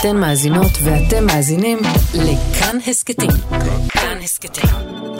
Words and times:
אתן 0.00 0.16
מאזינות 0.16 0.72
ואתם 0.82 1.26
מאזינים 1.26 1.78
לכאן 2.14 2.78
הסכתים. 2.86 3.30
כאן 3.88 4.18
הסכתים, 4.24 4.70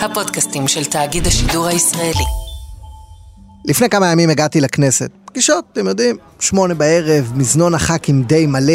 הפודקאסטים 0.01 0.69
של 0.69 0.85
תאגיד 0.85 1.27
השידור 1.27 1.67
הישראלי. 1.67 2.25
לפני 3.65 3.89
כמה 3.89 4.13
ימים 4.13 4.31
הגעתי 4.31 4.61
לכנסת. 4.61 5.11
פגישות, 5.25 5.65
אתם 5.73 5.87
יודעים, 5.87 6.17
שמונה 6.41 6.75
בערב, 6.75 7.33
מזנון 7.35 7.75
הח"כים 7.75 8.23
די 8.23 8.47
מלא, 8.47 8.73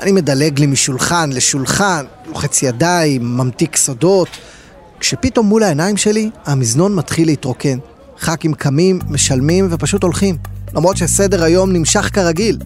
אני 0.00 0.12
מדלג 0.12 0.58
לי 0.58 0.66
משולחן 0.66 1.30
לשולחן, 1.32 2.04
לוחץ 2.26 2.62
ידיים, 2.62 3.36
ממתיק 3.36 3.76
סודות. 3.76 4.28
כשפתאום 5.00 5.46
מול 5.46 5.62
העיניים 5.62 5.96
שלי, 5.96 6.30
המזנון 6.46 6.94
מתחיל 6.94 7.26
להתרוקן. 7.28 7.78
ח"כים 8.18 8.54
קמים, 8.54 8.98
משלמים 9.08 9.68
ופשוט 9.70 10.02
הולכים. 10.02 10.36
למרות 10.74 10.96
שסדר 10.96 11.44
היום 11.44 11.72
נמשך 11.72 12.10
כרגיל. 12.12 12.58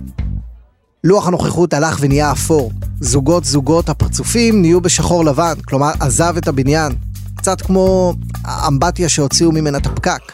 לוח 1.05 1.29
הנוכחות 1.29 1.75
הלך 1.75 1.97
ונהיה 2.01 2.33
אפור. 2.33 2.73
זוגות 3.01 3.45
זוגות 3.45 3.89
הפרצופים 3.89 4.61
נהיו 4.61 4.81
בשחור 4.81 5.25
לבן, 5.25 5.55
כלומר 5.65 5.91
עזב 6.01 6.37
את 6.37 6.49
הבניין. 6.49 6.93
קצת 7.37 7.61
כמו 7.61 8.15
האמבטיה 8.45 9.09
שהוציאו 9.09 9.53
ממנה 9.53 9.79
את 9.79 9.87
הפקק. 9.87 10.33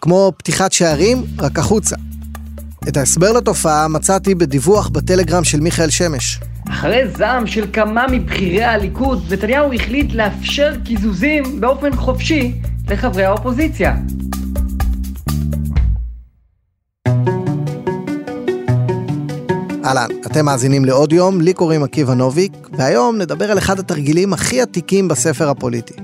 כמו 0.00 0.32
פתיחת 0.36 0.72
שערים, 0.72 1.24
רק 1.38 1.58
החוצה. 1.58 1.96
את 2.88 2.96
ההסבר 2.96 3.32
לתופעה 3.32 3.88
מצאתי 3.88 4.34
בדיווח 4.34 4.88
בטלגרם 4.88 5.44
של 5.44 5.60
מיכאל 5.60 5.90
שמש. 5.90 6.40
אחרי 6.70 7.08
זעם 7.16 7.46
של 7.46 7.66
כמה 7.72 8.06
מבכירי 8.12 8.64
הליכוד, 8.64 9.32
נתניהו 9.32 9.72
החליט 9.72 10.12
לאפשר 10.12 10.72
קיזוזים 10.84 11.60
באופן 11.60 11.96
חופשי 11.96 12.52
לחברי 12.88 13.24
האופוזיציה. 13.24 13.96
אהלן, 19.90 20.08
אתם 20.26 20.44
מאזינים 20.44 20.84
לעוד 20.84 21.12
יום, 21.12 21.40
לי 21.40 21.54
קוראים 21.54 21.82
עקיבא 21.82 22.14
נוביק, 22.14 22.52
והיום 22.72 23.18
נדבר 23.18 23.50
על 23.50 23.58
אחד 23.58 23.78
התרגילים 23.78 24.32
הכי 24.32 24.60
עתיקים 24.60 25.08
בספר 25.08 25.48
הפוליטי. 25.48 25.94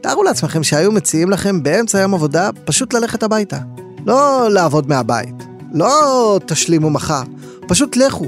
תארו 0.00 0.22
לעצמכם 0.22 0.62
שהיו 0.62 0.92
מציעים 0.92 1.30
לכם 1.30 1.62
באמצע 1.62 1.98
יום 1.98 2.14
עבודה 2.14 2.50
פשוט 2.64 2.94
ללכת 2.94 3.22
הביתה. 3.22 3.58
לא 4.06 4.48
לעבוד 4.50 4.88
מהבית, 4.88 5.34
לא 5.72 6.40
תשלימו 6.46 6.90
מחר, 6.90 7.22
פשוט 7.68 7.96
לכו. 7.96 8.26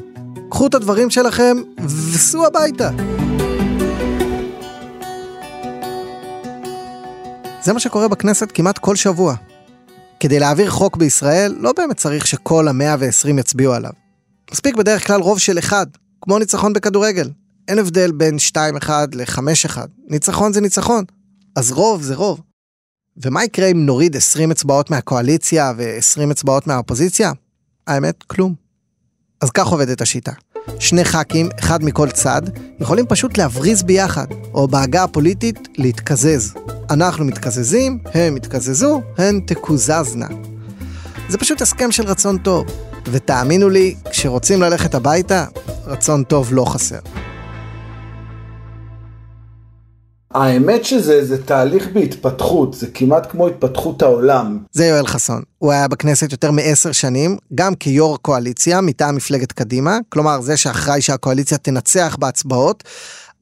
קחו 0.50 0.66
את 0.66 0.74
הדברים 0.74 1.10
שלכם 1.10 1.56
וסעו 1.84 2.46
הביתה. 2.46 2.90
זה 7.62 7.72
מה 7.72 7.80
שקורה 7.80 8.08
בכנסת 8.08 8.48
כמעט 8.54 8.78
כל 8.78 8.96
שבוע. 8.96 9.34
כדי 10.20 10.38
להעביר 10.38 10.70
חוק 10.70 10.96
בישראל, 10.96 11.54
לא 11.60 11.72
באמת 11.76 11.96
צריך 11.96 12.26
שכל 12.26 12.68
המאה 12.68 12.96
ועשרים 12.98 13.38
יצביעו 13.38 13.72
עליו. 13.72 14.05
מספיק 14.52 14.76
בדרך 14.76 15.06
כלל 15.06 15.20
רוב 15.20 15.38
של 15.38 15.58
אחד, 15.58 15.86
כמו 16.20 16.38
ניצחון 16.38 16.72
בכדורגל. 16.72 17.30
אין 17.68 17.78
הבדל 17.78 18.12
בין 18.12 18.36
2-1 18.52 18.90
ל-5-1. 19.14 19.78
ניצחון 20.08 20.52
זה 20.52 20.60
ניצחון. 20.60 21.04
אז 21.56 21.72
רוב 21.72 22.02
זה 22.02 22.14
רוב. 22.14 22.40
ומה 23.24 23.44
יקרה 23.44 23.66
אם 23.66 23.86
נוריד 23.86 24.16
20 24.16 24.50
אצבעות 24.50 24.90
מהקואליציה 24.90 25.72
ו-20 25.76 26.30
אצבעות 26.30 26.66
מהאופוזיציה? 26.66 27.32
האמת, 27.86 28.22
כלום. 28.22 28.54
אז 29.40 29.50
כך 29.50 29.66
עובדת 29.66 30.00
השיטה. 30.00 30.32
שני 30.78 31.04
ח"כים, 31.04 31.48
אחד 31.60 31.84
מכל 31.84 32.10
צד, 32.10 32.42
יכולים 32.80 33.06
פשוט 33.06 33.38
להבריז 33.38 33.82
ביחד, 33.82 34.26
או 34.54 34.68
בעגה 34.68 35.04
הפוליטית, 35.04 35.68
להתקזז. 35.78 36.54
אנחנו 36.90 37.24
מתקזזים, 37.24 37.98
הם 38.14 38.36
יתקזזו, 38.36 39.02
הן 39.18 39.40
תקוזזנה. 39.46 40.28
זה 41.28 41.38
פשוט 41.38 41.62
הסכם 41.62 41.92
של 41.92 42.06
רצון 42.06 42.38
טוב. 42.38 42.66
ותאמינו 43.12 43.68
לי, 43.68 43.94
כשרוצים 44.10 44.62
ללכת 44.62 44.94
הביתה, 44.94 45.44
רצון 45.86 46.24
טוב 46.24 46.48
לא 46.52 46.64
חסר. 46.64 46.98
האמת 50.34 50.84
שזה 50.84 51.24
זה 51.24 51.42
תהליך 51.42 51.88
בהתפתחות, 51.92 52.74
זה 52.74 52.86
כמעט 52.94 53.30
כמו 53.30 53.46
התפתחות 53.48 54.02
העולם. 54.02 54.58
זה 54.72 54.86
יואל 54.86 55.06
חסון. 55.06 55.42
הוא 55.58 55.72
היה 55.72 55.88
בכנסת 55.88 56.32
יותר 56.32 56.50
מעשר 56.50 56.92
שנים, 56.92 57.36
גם 57.54 57.74
כיו"ר 57.74 58.16
קואליציה 58.22 58.80
מטעם 58.80 59.16
מפלגת 59.16 59.52
קדימה, 59.52 59.98
כלומר 60.08 60.40
זה 60.40 60.56
שאחראי 60.56 61.02
שהקואליציה 61.02 61.58
תנצח 61.58 62.16
בהצבעות, 62.20 62.84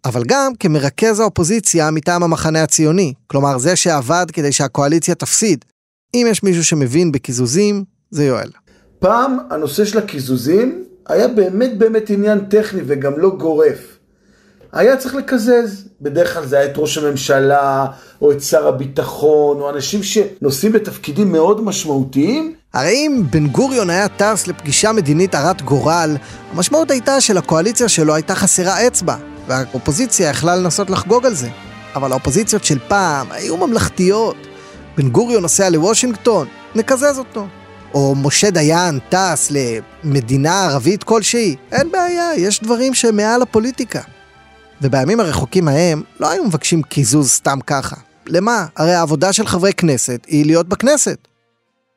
אבל 0.05 0.23
גם 0.27 0.53
כמרכז 0.61 1.21
האופוזיציה 1.21 1.91
מטעם 1.91 2.23
המחנה 2.23 2.63
הציוני, 2.63 3.13
כלומר 3.27 3.59
זה 3.59 3.77
שעבד 3.77 4.27
כדי 4.33 4.53
שהקואליציה 4.53 5.15
תפסיד. 5.15 5.65
אם 6.15 6.27
יש 6.31 6.43
מישהו 6.43 6.65
שמבין 6.65 7.13
בקיזוזים, 7.13 7.85
זה 8.11 8.25
יואל. 8.25 8.51
פעם 9.05 9.39
הנושא 9.51 9.85
של 9.85 9.99
הקיזוזים 9.99 10.85
היה 11.09 11.29
באמת 11.29 11.79
באמת 11.79 12.11
עניין 12.11 12.41
טכני 12.41 12.81
וגם 12.87 13.19
לא 13.19 13.31
גורף. 13.31 13.79
היה 14.73 14.97
צריך 14.97 15.15
לקזז, 15.15 15.89
בדרך 16.01 16.35
כלל 16.35 16.47
זה 16.47 16.59
היה 16.59 16.67
את 16.67 16.73
ראש 16.77 16.99
הממשלה, 16.99 17.87
או 18.23 18.33
את 18.33 18.43
שר 18.43 18.69
הביטחון, 18.69 19.61
או 19.61 19.71
אנשים 19.71 20.03
שנושאים 20.03 20.73
בתפקידים 20.73 21.33
מאוד 21.33 21.65
משמעותיים. 21.65 22.55
הרי 22.75 22.93
אם 22.93 23.23
בן 23.31 23.47
גוריון 23.47 23.91
היה 23.91 24.09
טס 24.09 24.47
לפגישה 24.47 24.93
מדינית 24.93 25.35
הרת 25.35 25.63
גורל, 25.63 26.17
המשמעות 26.53 26.91
הייתה 26.91 27.21
שלקואליציה 27.21 27.89
שלו 27.89 28.15
הייתה 28.15 28.35
חסרה 28.35 28.87
אצבע, 28.87 29.17
והאופוזיציה 29.49 30.31
יכלה 30.31 30.57
לנסות 30.57 30.91
לחגוג 30.91 31.27
על 31.27 31.35
זה. 31.35 31.49
אבל 31.95 32.13
האופוזיציות 32.13 32.65
של 32.65 32.79
פעם 32.89 33.27
היו 33.31 33.57
ממלכתיות. 33.57 34.37
בן 34.97 35.09
גוריון 35.09 35.43
נוסע 35.43 35.71
לוושינגטון, 35.71 36.47
נקזז 36.75 37.19
אותו. 37.19 37.47
או 37.95 38.15
משה 38.15 38.51
דיין 38.51 38.99
טס 39.09 39.51
למדינה 39.51 40.65
ערבית 40.65 41.05
כלשהי, 41.05 41.57
אין 41.73 41.93
בעיה, 41.93 42.31
יש 42.37 42.63
דברים 42.63 42.95
שהם 42.95 43.17
מעל 43.17 43.43
הפוליטיקה. 43.43 44.01
ובימים 44.83 45.21
הרחוקים 45.21 45.69
ההם 45.69 46.03
לא 46.21 46.31
היו 46.31 46.45
מבקשים 46.45 46.83
קיזוז 46.83 47.31
סתם 47.31 47.59
ככה. 47.67 47.97
למה? 48.27 48.67
הרי 48.77 48.95
העבודה 48.95 49.33
של 49.33 49.47
חברי 49.47 49.73
כנסת 49.73 50.27
היא 50.27 50.47
להיות 50.47 50.69
בכנסת. 50.69 51.19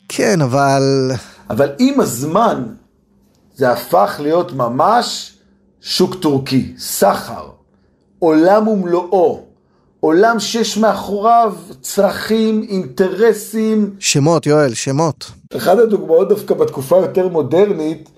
כן, 0.10 0.42
אבל... 0.42 1.12
אבל 1.50 1.70
עם 1.80 2.00
הזמן 2.00 2.64
זה 3.56 3.72
הפך 3.72 4.20
להיות 4.24 4.54
ממש 4.54 5.34
שוק 5.82 6.16
טורקי, 6.16 6.74
סחר, 6.78 7.50
עולם 8.20 8.68
ומלואו. 8.68 9.47
עולם 10.00 10.40
שיש 10.40 10.78
מאחוריו 10.78 11.54
צרכים, 11.82 12.66
אינטרסים. 12.70 13.90
שמות, 14.00 14.46
יואל, 14.46 14.74
שמות. 14.74 15.32
אחת 15.58 15.78
הדוגמאות 15.78 16.30
דווקא 16.30 16.56
בתקופה 16.56 16.98
יותר 16.98 17.28
מודרנית, 17.28 18.10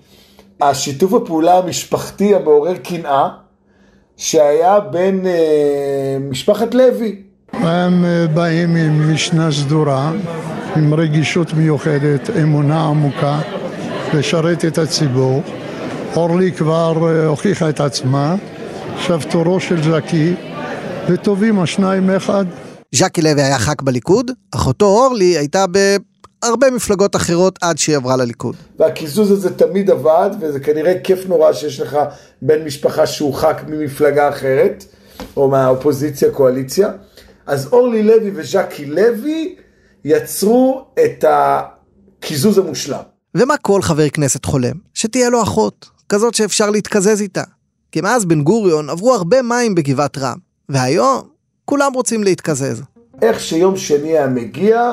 השיתוף 0.60 1.12
הפעולה 1.12 1.58
המשפחתי 1.58 2.34
המעורר 2.34 2.76
קנאה, 2.76 3.28
שהיה 4.16 4.80
בין 4.80 5.26
אה, 5.26 6.16
משפחת 6.30 6.74
לוי. 6.74 7.16
הם 7.52 8.04
אה, 8.04 8.26
באים 8.34 8.76
עם 8.76 9.14
משנה 9.14 9.52
סדורה, 9.52 10.12
עם 10.76 10.94
רגישות 10.94 11.52
מיוחדת, 11.52 12.30
אמונה 12.42 12.84
עמוקה, 12.86 13.40
לשרת 14.14 14.64
את 14.64 14.78
הציבור. 14.78 15.42
אורלי 16.16 16.52
כבר 16.52 17.08
אה, 17.08 17.26
הוכיחה 17.26 17.68
את 17.68 17.80
עצמה, 17.80 18.34
עכשיו 18.96 19.20
תורו 19.30 19.60
של 19.60 19.82
ז'קי. 19.82 20.34
וטובים 21.08 21.60
השניים 21.60 22.10
אחד. 22.10 22.44
ז'קי 22.94 23.22
לוי 23.22 23.42
היה 23.42 23.58
ח"כ 23.58 23.82
בליכוד, 23.82 24.30
אחותו 24.54 24.86
אורלי 24.86 25.38
הייתה 25.38 25.64
בהרבה 25.66 26.70
מפלגות 26.70 27.16
אחרות 27.16 27.58
עד 27.62 27.78
שהיא 27.78 27.96
עברה 27.96 28.16
לליכוד. 28.16 28.56
והקיזוז 28.78 29.30
הזה 29.30 29.56
תמיד 29.56 29.90
עבד, 29.90 30.30
וזה 30.40 30.60
כנראה 30.60 31.00
כיף 31.04 31.26
נורא 31.26 31.52
שיש 31.52 31.80
לך 31.80 31.98
בן 32.42 32.64
משפחה 32.64 33.06
שהוא 33.06 33.34
ח"כ 33.34 33.64
ממפלגה 33.68 34.28
אחרת, 34.28 34.84
או 35.36 35.48
מהאופוזיציה 35.48 36.30
קואליציה. 36.30 36.88
אז 37.46 37.68
אורלי 37.72 38.02
לוי 38.02 38.30
וז'קי 38.34 38.86
לוי 38.86 39.56
יצרו 40.04 40.84
את 41.04 41.24
הקיזוז 41.28 42.58
המושלם. 42.58 43.02
ומה 43.34 43.56
כל 43.56 43.82
חבר 43.82 44.08
כנסת 44.08 44.44
חולם? 44.44 44.74
שתהיה 44.94 45.30
לו 45.30 45.42
אחות, 45.42 45.90
כזאת 46.08 46.34
שאפשר 46.34 46.70
להתקזז 46.70 47.20
איתה. 47.20 47.42
כי 47.92 48.00
מאז 48.00 48.24
בן 48.24 48.42
גוריון 48.42 48.90
עברו 48.90 49.14
הרבה 49.14 49.42
מים 49.42 49.74
בגבעת 49.74 50.18
רם. 50.18 50.49
והיום 50.70 51.20
כולם 51.64 51.92
רוצים 51.94 52.24
להתקזז. 52.24 52.82
איך 53.22 53.40
שיום 53.40 53.76
שני 53.76 54.08
היה 54.08 54.26
מגיע, 54.26 54.92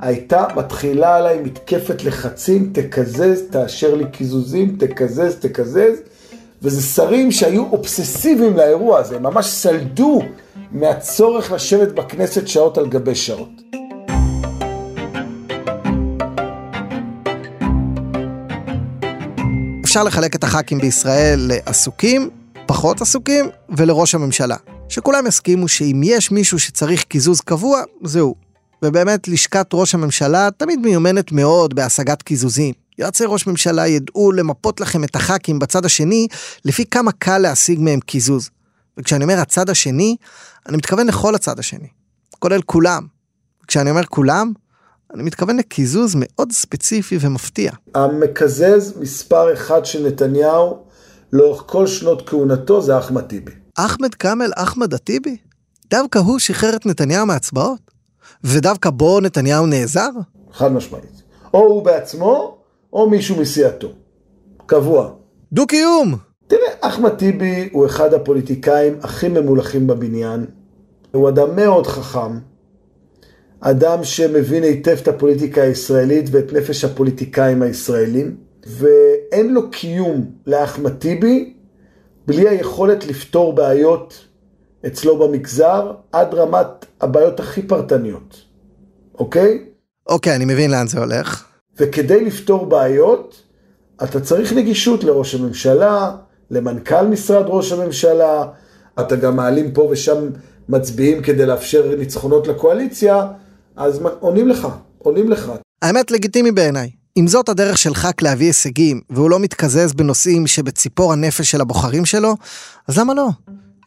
הייתה 0.00 0.44
מתחילה 0.56 1.16
עליי 1.16 1.40
מתקפת 1.40 2.04
לחצים, 2.04 2.70
תקזז, 2.72 3.42
תאשר 3.50 3.94
לי 3.94 4.04
קיזוזים, 4.12 4.76
תקזז, 4.78 5.34
תקזז. 5.40 5.96
וזה 6.62 6.82
שרים 6.82 7.32
שהיו 7.32 7.64
אובססיביים 7.72 8.56
לאירוע 8.56 8.98
הזה, 8.98 9.16
הם 9.16 9.22
ממש 9.22 9.46
סלדו 9.46 10.22
מהצורך 10.72 11.52
לשבת 11.52 11.88
בכנסת 11.88 12.48
שעות 12.48 12.78
על 12.78 12.88
גבי 12.88 13.14
שעות. 13.14 13.48
אפשר 19.84 20.04
לחלק 20.04 20.34
את 20.34 20.44
הח"כים 20.44 20.78
בישראל 20.78 21.38
לעסוקים, 21.48 22.30
פחות 22.66 23.00
עסוקים, 23.00 23.48
ולראש 23.68 24.14
הממשלה. 24.14 24.56
שכולם 24.88 25.26
יסכימו 25.26 25.68
שאם 25.68 26.00
יש 26.04 26.30
מישהו 26.30 26.58
שצריך 26.58 27.04
קיזוז 27.04 27.40
קבוע, 27.40 27.82
זה 28.04 28.20
הוא. 28.20 28.34
ובאמת, 28.82 29.28
לשכת 29.28 29.66
ראש 29.72 29.94
הממשלה 29.94 30.48
תמיד 30.56 30.80
מיומנת 30.80 31.32
מאוד 31.32 31.74
בהשגת 31.74 32.22
קיזוזים. 32.22 32.74
יועצי 32.98 33.24
ראש 33.26 33.46
ממשלה 33.46 33.86
ידעו 33.86 34.32
למפות 34.32 34.80
לכם 34.80 35.04
את 35.04 35.16
הח"כים 35.16 35.58
בצד 35.58 35.84
השני, 35.84 36.26
לפי 36.64 36.84
כמה 36.86 37.12
קל 37.12 37.38
להשיג 37.38 37.80
מהם 37.80 38.00
קיזוז. 38.00 38.50
וכשאני 38.98 39.24
אומר 39.24 39.38
הצד 39.38 39.70
השני, 39.70 40.16
אני 40.68 40.76
מתכוון 40.76 41.06
לכל 41.06 41.34
הצד 41.34 41.58
השני, 41.58 41.88
כולל 42.38 42.62
כולם. 42.62 43.06
כשאני 43.66 43.90
אומר 43.90 44.04
כולם, 44.04 44.52
אני 45.14 45.22
מתכוון 45.22 45.56
לקיזוז 45.56 46.14
מאוד 46.18 46.52
ספציפי 46.52 47.18
ומפתיע. 47.20 47.72
המקזז 47.94 48.94
מספר 49.00 49.54
אחד 49.54 49.84
של 49.84 50.06
נתניהו 50.06 50.84
לאורך 51.32 51.62
כל 51.66 51.86
שנות 51.86 52.28
כהונתו 52.28 52.82
זה 52.82 52.98
אחמד 52.98 53.22
טיבי. 53.22 53.65
אחמד 53.76 54.14
כאמל 54.14 54.50
אחמד 54.54 54.94
הטיבי? 54.94 55.36
דווקא 55.90 56.18
הוא 56.18 56.38
שחרר 56.38 56.76
את 56.76 56.86
נתניהו 56.86 57.26
מהצבעות? 57.26 57.78
ודווקא 58.44 58.90
בו 58.90 59.20
נתניהו 59.20 59.66
נעזר? 59.66 60.10
חד 60.52 60.72
משמעית. 60.72 61.22
או 61.54 61.58
הוא 61.58 61.82
בעצמו, 61.82 62.58
או 62.92 63.10
מישהו 63.10 63.40
מסיעתו. 63.40 63.92
קבוע. 64.66 65.10
דו-קיום! 65.52 66.14
תראה, 66.46 66.68
אחמד 66.80 67.10
טיבי 67.10 67.68
הוא 67.72 67.86
אחד 67.86 68.14
הפוליטיקאים 68.14 68.98
הכי 69.02 69.28
ממולחים 69.28 69.86
בבניין. 69.86 70.46
הוא 71.12 71.28
אדם 71.28 71.56
מאוד 71.56 71.86
חכם. 71.86 72.38
אדם 73.60 74.04
שמבין 74.04 74.62
היטב 74.62 74.96
את 75.02 75.08
הפוליטיקה 75.08 75.62
הישראלית 75.62 76.26
ואת 76.30 76.52
נפש 76.52 76.84
הפוליטיקאים 76.84 77.62
הישראלים. 77.62 78.36
ואין 78.66 79.54
לו 79.54 79.70
קיום 79.70 80.30
לאחמד 80.46 80.92
טיבי 80.92 81.55
בלי 82.26 82.48
היכולת 82.48 83.06
לפתור 83.06 83.52
בעיות 83.52 84.24
אצלו 84.86 85.18
במגזר 85.18 85.92
עד 86.12 86.34
רמת 86.34 86.86
הבעיות 87.00 87.40
הכי 87.40 87.62
פרטניות, 87.62 88.36
אוקיי? 89.18 89.64
אוקיי, 90.06 90.36
אני 90.36 90.44
מבין 90.44 90.70
לאן 90.70 90.86
זה 90.86 90.98
הולך. 90.98 91.44
וכדי 91.78 92.24
לפתור 92.24 92.66
בעיות, 92.66 93.42
אתה 94.04 94.20
צריך 94.20 94.52
נגישות 94.52 95.04
לראש 95.04 95.34
הממשלה, 95.34 96.16
למנכ"ל 96.50 97.06
משרד 97.06 97.44
ראש 97.48 97.72
הממשלה, 97.72 98.44
אתה 99.00 99.16
גם 99.16 99.36
מעלים 99.36 99.72
פה 99.72 99.82
ושם 99.82 100.28
מצביעים 100.68 101.22
כדי 101.22 101.46
לאפשר 101.46 101.96
ניצחונות 101.98 102.46
לקואליציה, 102.46 103.26
אז 103.76 104.00
עונים 104.20 104.48
לך, 104.48 104.68
עונים 104.98 105.30
לך. 105.30 105.52
האמת 105.82 106.10
לגיטימי 106.10 106.52
בעיניי. 106.52 106.90
אם 107.16 107.26
זאת 107.26 107.48
הדרך 107.48 107.78
של 107.78 107.94
ח"כ 107.94 108.22
להביא 108.22 108.46
הישגים, 108.46 109.00
והוא 109.10 109.30
לא 109.30 109.38
מתקזז 109.38 109.92
בנושאים 109.92 110.46
שבציפור 110.46 111.12
הנפש 111.12 111.50
של 111.50 111.60
הבוחרים 111.60 112.04
שלו, 112.04 112.34
אז 112.88 112.98
למה 112.98 113.14
לא? 113.14 113.28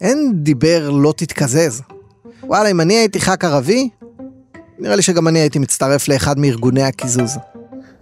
אין 0.02 0.32
דיבר 0.36 0.90
לא 0.90 1.14
תתקזז. 1.18 1.82
וואלה, 2.44 2.70
אם 2.70 2.82
אני 2.82 2.94
הייתי 2.94 3.20
ח"כ 3.20 3.44
ערבי, 3.44 3.90
נראה 4.80 4.96
לי 4.96 5.02
שגם 5.02 5.28
אני 5.28 5.40
הייתי 5.40 5.60
מצטרף 5.60 6.08
לאחד 6.08 6.40
מארגוני 6.40 6.84
הקיזוז. 6.84 7.38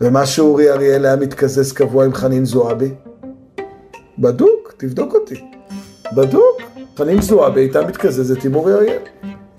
ומה 0.02 0.26
שאורי 0.26 0.72
אריאל 0.72 1.06
היה 1.06 1.16
מתקזז 1.16 1.72
קבוע 1.72 2.06
עם 2.06 2.14
חנין 2.14 2.46
זועבי? 2.46 2.92
בדוק, 4.20 4.74
תבדוק 4.78 5.14
אותי. 5.14 5.36
בדוק. 6.16 6.62
חנין 6.98 7.22
זועבי 7.22 7.62
הייתה 7.62 7.82
מתקזזת 7.82 8.46
עם 8.46 8.56
אורי 8.56 8.74
אריאל. 8.74 9.02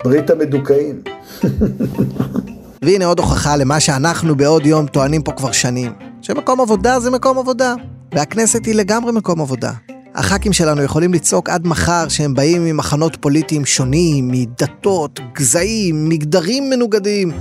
ברית 0.03 0.29
המדוכאים. 0.29 1.01
והנה 2.81 3.05
עוד 3.05 3.19
הוכחה 3.19 3.55
למה 3.55 3.79
שאנחנו 3.79 4.35
בעוד 4.35 4.65
יום 4.65 4.87
טוענים 4.87 5.21
פה 5.21 5.31
כבר 5.31 5.51
שנים, 5.51 5.91
שמקום 6.21 6.61
עבודה 6.61 6.99
זה 6.99 7.11
מקום 7.11 7.37
עבודה, 7.37 7.75
והכנסת 8.13 8.65
היא 8.65 8.75
לגמרי 8.75 9.11
מקום 9.11 9.41
עבודה. 9.41 9.71
הח"כים 10.15 10.53
שלנו 10.53 10.81
יכולים 10.81 11.13
לצעוק 11.13 11.49
עד 11.49 11.67
מחר 11.67 12.07
שהם 12.07 12.33
באים 12.33 12.65
ממחנות 12.65 13.17
פוליטיים 13.21 13.65
שונים, 13.65 14.27
מדתות, 14.27 15.19
גזעים, 15.33 16.09
מגדרים 16.09 16.69
מנוגדים, 16.69 17.31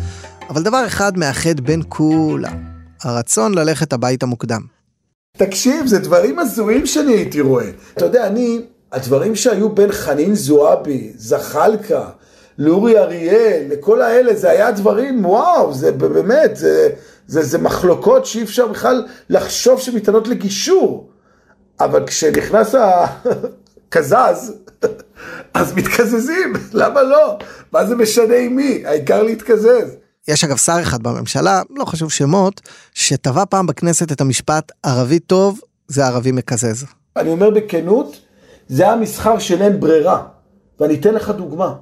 אבל 0.50 0.62
דבר 0.62 0.86
אחד 0.86 1.18
מאחד 1.18 1.60
בין 1.60 1.82
כולם, 1.88 2.64
הרצון 3.02 3.54
ללכת 3.54 3.92
הביתה 3.92 4.26
מוקדם. 4.26 4.60
תקשיב, 5.36 5.86
זה 5.86 5.98
דברים 5.98 6.38
הזויים 6.38 6.86
שאני 6.86 7.12
הייתי 7.12 7.40
רואה. 7.40 7.70
אתה 7.94 8.04
יודע, 8.04 8.26
אני, 8.26 8.60
הדברים 8.92 9.36
שהיו 9.36 9.68
בין 9.68 9.92
חנין 9.92 10.34
זועבי, 10.34 11.12
זחאלקה, 11.16 12.08
לאורי 12.58 12.98
אריאל, 12.98 13.62
לכל 13.68 14.02
האלה, 14.02 14.34
זה 14.34 14.50
היה 14.50 14.70
דברים, 14.70 15.26
וואו, 15.26 15.74
זה 15.74 15.92
באמת, 15.92 16.56
זה, 16.56 16.88
זה, 17.26 17.42
זה 17.42 17.58
מחלוקות 17.58 18.26
שאי 18.26 18.42
אפשר 18.42 18.66
בכלל 18.66 19.06
לחשוב 19.30 19.80
שמתענות 19.80 20.28
לגישור. 20.28 21.10
אבל 21.80 22.06
כשנכנס 22.06 22.74
הקזז, 22.74 24.52
אז 25.54 25.74
מתקזזים, 25.76 26.52
למה 26.80 27.02
לא? 27.02 27.38
מה 27.72 27.86
זה 27.86 27.96
משנה 27.96 28.36
עם 28.36 28.56
מי? 28.56 28.82
העיקר 28.86 29.22
להתקזז. 29.22 29.96
יש 30.28 30.44
אגב 30.44 30.56
שר 30.56 30.78
אחד 30.82 31.02
בממשלה, 31.02 31.62
לא 31.70 31.84
חשוב 31.84 32.10
שמות, 32.10 32.60
שטבע 32.94 33.44
פעם 33.50 33.66
בכנסת 33.66 34.12
את 34.12 34.20
המשפט 34.20 34.72
ערבי 34.82 35.18
טוב 35.18 35.60
זה 35.88 36.06
ערבי 36.06 36.32
מקזז. 36.32 36.84
אני 37.16 37.30
אומר 37.30 37.50
בכנות, 37.50 38.16
זה 38.68 38.88
המסחר 38.88 39.38
של 39.38 39.62
אין 39.62 39.80
ברירה. 39.80 40.22
ואני 40.80 40.94
אתן 40.94 41.14
לך 41.14 41.30
דוגמה. 41.30 41.74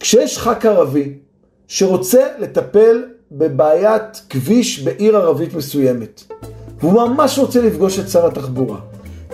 כשיש 0.00 0.38
ח"כ 0.38 0.66
ערבי 0.66 1.12
שרוצה 1.68 2.26
לטפל 2.38 3.02
בבעיית 3.32 4.22
כביש 4.30 4.82
בעיר 4.82 5.16
ערבית 5.16 5.54
מסוימת, 5.54 6.22
והוא 6.80 6.92
ממש 6.92 7.38
רוצה 7.38 7.62
לפגוש 7.62 7.98
את 7.98 8.08
שר 8.08 8.26
התחבורה, 8.26 8.80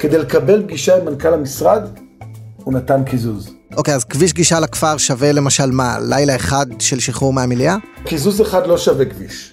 כדי 0.00 0.19
לקבל 0.19 0.62
פגישה 0.62 0.96
עם 0.96 1.05
מנכ"ל 1.05 1.34
המשרד, 1.34 1.82
הוא 2.56 2.75
נתן 2.75 3.05
קיזוז. 3.05 3.50
אוקיי, 3.76 3.94
אז 3.94 4.05
כביש 4.05 4.32
גישה 4.32 4.61
לכפר 4.61 4.96
שווה 4.96 5.32
למשל 5.32 5.70
מה, 5.70 5.99
לילה 6.08 6.37
אחד 6.37 6.66
של 6.78 7.00
שחרור 7.00 7.32
מהמליאה? 7.32 7.76
קיזוז 8.05 8.40
אחד 8.40 8.66
לא 8.66 8.78
שווה 8.78 9.05
כביש, 9.05 9.52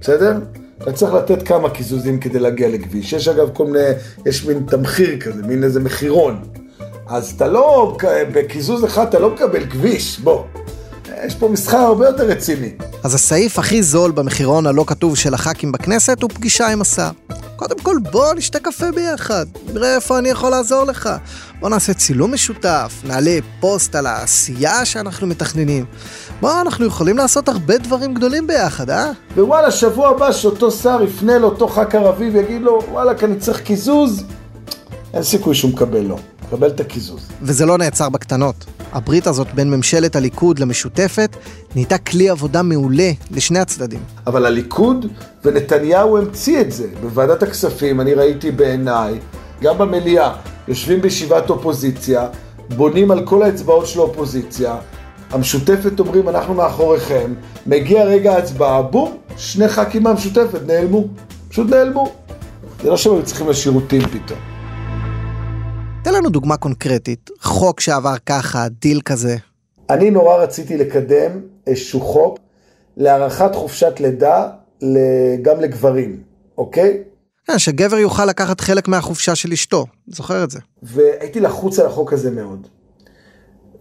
בסדר? 0.00 0.38
אתה 0.82 0.92
צריך 0.92 1.14
לתת 1.14 1.42
כמה 1.42 1.70
קיזוזים 1.70 2.20
כדי 2.20 2.38
להגיע 2.38 2.68
לכביש. 2.68 3.12
יש 3.12 3.28
אגב 3.28 3.50
כל 3.52 3.66
מיני, 3.66 3.84
יש 4.26 4.46
מין 4.46 4.62
תמחיר 4.66 5.20
כזה, 5.20 5.42
מין 5.42 5.64
איזה 5.64 5.80
מחירון. 5.80 6.42
אז 7.10 7.32
אתה 7.36 7.48
לא, 7.48 7.96
בקיזוז 8.32 8.84
אחד 8.84 9.06
אתה 9.06 9.18
לא 9.18 9.30
מקבל 9.30 9.66
כביש, 9.70 10.18
בוא. 10.18 10.44
יש 11.24 11.34
פה 11.34 11.48
מסחר 11.48 11.76
הרבה 11.76 12.06
יותר 12.06 12.22
רציני. 12.22 12.72
אז 13.04 13.14
הסעיף 13.14 13.58
הכי 13.58 13.82
זול 13.82 14.10
במחירון 14.10 14.66
הלא 14.66 14.84
כתוב 14.86 15.16
של 15.16 15.34
הח"כים 15.34 15.72
בכנסת 15.72 16.22
הוא 16.22 16.30
פגישה 16.30 16.68
עם 16.68 16.80
השר. 16.80 17.10
קודם 17.56 17.78
כל 17.78 17.96
בוא 18.10 18.34
נשתה 18.34 18.58
קפה 18.58 18.92
ביחד, 18.94 19.46
נראה 19.74 19.94
איפה 19.94 20.18
אני 20.18 20.28
יכול 20.28 20.50
לעזור 20.50 20.84
לך. 20.84 21.10
בוא 21.60 21.68
נעשה 21.68 21.94
צילום 21.94 22.34
משותף, 22.34 22.92
נעלה 23.04 23.38
פוסט 23.60 23.94
על 23.94 24.06
העשייה 24.06 24.84
שאנחנו 24.84 25.26
מתכננים. 25.26 25.84
בוא, 26.40 26.60
אנחנו 26.60 26.86
יכולים 26.86 27.18
לעשות 27.18 27.48
הרבה 27.48 27.78
דברים 27.78 28.14
גדולים 28.14 28.46
ביחד, 28.46 28.90
אה? 28.90 29.10
ווואלה, 29.36 29.70
שבוע 29.70 30.08
הבא 30.08 30.32
שאותו 30.32 30.70
שר 30.70 31.02
יפנה 31.02 31.38
לאותו 31.38 31.68
ח"כ 31.68 31.94
ערבי 31.94 32.30
ויגיד 32.30 32.62
לו, 32.62 32.80
וואלה, 32.90 33.14
כי 33.14 33.24
אני 33.24 33.36
צריך 33.36 33.60
קיזוז, 33.60 34.24
אין 35.14 35.22
סיכוי 35.22 35.54
שהוא 35.54 35.70
מקבל 35.70 36.00
לו. 36.00 36.16
קבל 36.50 36.68
את 36.68 36.80
הקיזוז. 36.80 37.28
וזה 37.42 37.66
לא 37.66 37.78
נעצר 37.78 38.08
בקטנות. 38.08 38.64
הברית 38.92 39.26
הזאת 39.26 39.46
בין 39.54 39.70
ממשלת 39.70 40.16
הליכוד 40.16 40.58
למשותפת 40.58 41.36
נהייתה 41.74 41.98
כלי 41.98 42.28
עבודה 42.28 42.62
מעולה 42.62 43.10
לשני 43.30 43.58
הצדדים. 43.58 44.00
אבל 44.26 44.46
הליכוד 44.46 45.06
ונתניהו 45.44 46.18
המציא 46.18 46.60
את 46.60 46.72
זה. 46.72 46.86
בוועדת 47.02 47.42
הכספים 47.42 48.00
אני 48.00 48.14
ראיתי 48.14 48.50
בעיניי, 48.50 49.18
גם 49.62 49.78
במליאה, 49.78 50.32
יושבים 50.68 51.02
בישיבת 51.02 51.50
אופוזיציה, 51.50 52.26
בונים 52.76 53.10
על 53.10 53.26
כל 53.26 53.42
האצבעות 53.42 53.86
של 53.86 53.98
האופוזיציה, 53.98 54.76
המשותפת 55.30 56.00
אומרים 56.00 56.28
אנחנו 56.28 56.54
מאחוריכם, 56.54 57.34
מגיע 57.66 58.04
רגע 58.04 58.32
ההצבעה, 58.32 58.82
בום, 58.82 59.16
שני 59.36 59.68
ח"כים 59.68 60.02
מהמשותפת 60.02 60.60
נעלמו, 60.66 61.04
פשוט 61.48 61.70
נעלמו. 61.70 62.12
זה 62.82 62.90
לא 62.90 62.96
שהם 62.96 63.12
היו 63.12 63.22
צריכים 63.22 63.48
לשירותים 63.48 64.02
פתאום. 64.02 64.49
תן 66.04 66.14
לנו 66.14 66.30
דוגמה 66.30 66.56
קונקרטית, 66.56 67.30
חוק 67.40 67.80
שעבר 67.80 68.14
ככה, 68.26 68.68
דיל 68.68 69.00
כזה. 69.00 69.36
אני 69.90 70.10
נורא 70.10 70.36
רציתי 70.36 70.76
לקדם 70.76 71.40
איזשהו 71.66 72.00
חוק 72.00 72.38
להארכת 72.96 73.54
חופשת 73.54 74.00
לידה 74.00 74.48
גם 75.42 75.60
לגברים, 75.60 76.22
אוקיי? 76.58 77.02
כן, 77.46 77.58
שגבר 77.58 77.98
יוכל 77.98 78.24
לקחת 78.24 78.60
חלק 78.60 78.88
מהחופשה 78.88 79.34
של 79.34 79.52
אשתו, 79.52 79.86
זוכר 80.06 80.44
את 80.44 80.50
זה. 80.50 80.58
והייתי 80.82 81.40
לחוץ 81.40 81.78
על 81.78 81.86
החוק 81.86 82.12
הזה 82.12 82.30
מאוד. 82.30 82.66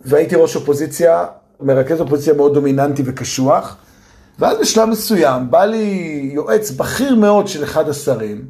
והייתי 0.01 0.35
ראש 0.35 0.55
אופוזיציה, 0.55 1.25
מרכז 1.61 2.01
אופוזיציה 2.01 2.33
מאוד 2.33 2.53
דומיננטי 2.53 3.03
וקשוח, 3.05 3.77
ואז 4.39 4.57
בשלב 4.61 4.89
מסוים 4.89 5.51
בא 5.51 5.65
לי 5.65 6.29
יועץ 6.33 6.71
בכיר 6.71 7.15
מאוד 7.15 7.47
של 7.47 7.63
אחד 7.63 7.89
השרים, 7.89 8.45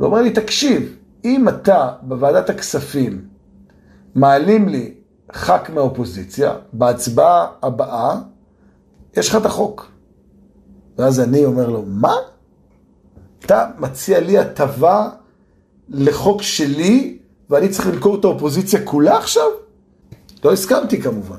ואומר 0.00 0.22
לי, 0.22 0.30
תקשיב, 0.30 0.96
אם 1.24 1.48
אתה 1.48 1.92
בוועדת 2.02 2.50
הכספים 2.50 3.28
מעלים 4.14 4.68
לי 4.68 4.94
ח"כ 5.32 5.70
מהאופוזיציה, 5.74 6.54
בהצבעה 6.72 7.46
הבאה 7.62 8.16
יש 9.16 9.28
לך 9.28 9.36
את 9.36 9.46
החוק. 9.46 9.90
ואז 10.98 11.20
אני 11.20 11.44
אומר 11.44 11.68
לו, 11.68 11.84
מה? 11.86 12.14
אתה 13.40 13.66
מציע 13.78 14.20
לי 14.20 14.38
הטבה 14.38 15.10
לחוק 15.88 16.42
שלי 16.42 17.18
ואני 17.50 17.68
צריך 17.68 17.86
למכור 17.86 18.20
את 18.20 18.24
האופוזיציה 18.24 18.84
כולה 18.84 19.18
עכשיו? 19.18 19.46
לא 20.44 20.52
הסכמתי 20.52 21.02
כמובן. 21.02 21.38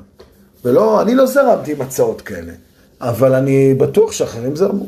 ולא, 0.65 1.01
אני 1.01 1.15
לא 1.15 1.25
זרמתי 1.25 1.71
עם 1.71 1.81
הצעות 1.81 2.21
כאלה, 2.21 2.53
אבל 3.01 3.33
אני 3.33 3.73
בטוח 3.73 4.11
שאחרים 4.11 4.55
זרמו. 4.55 4.85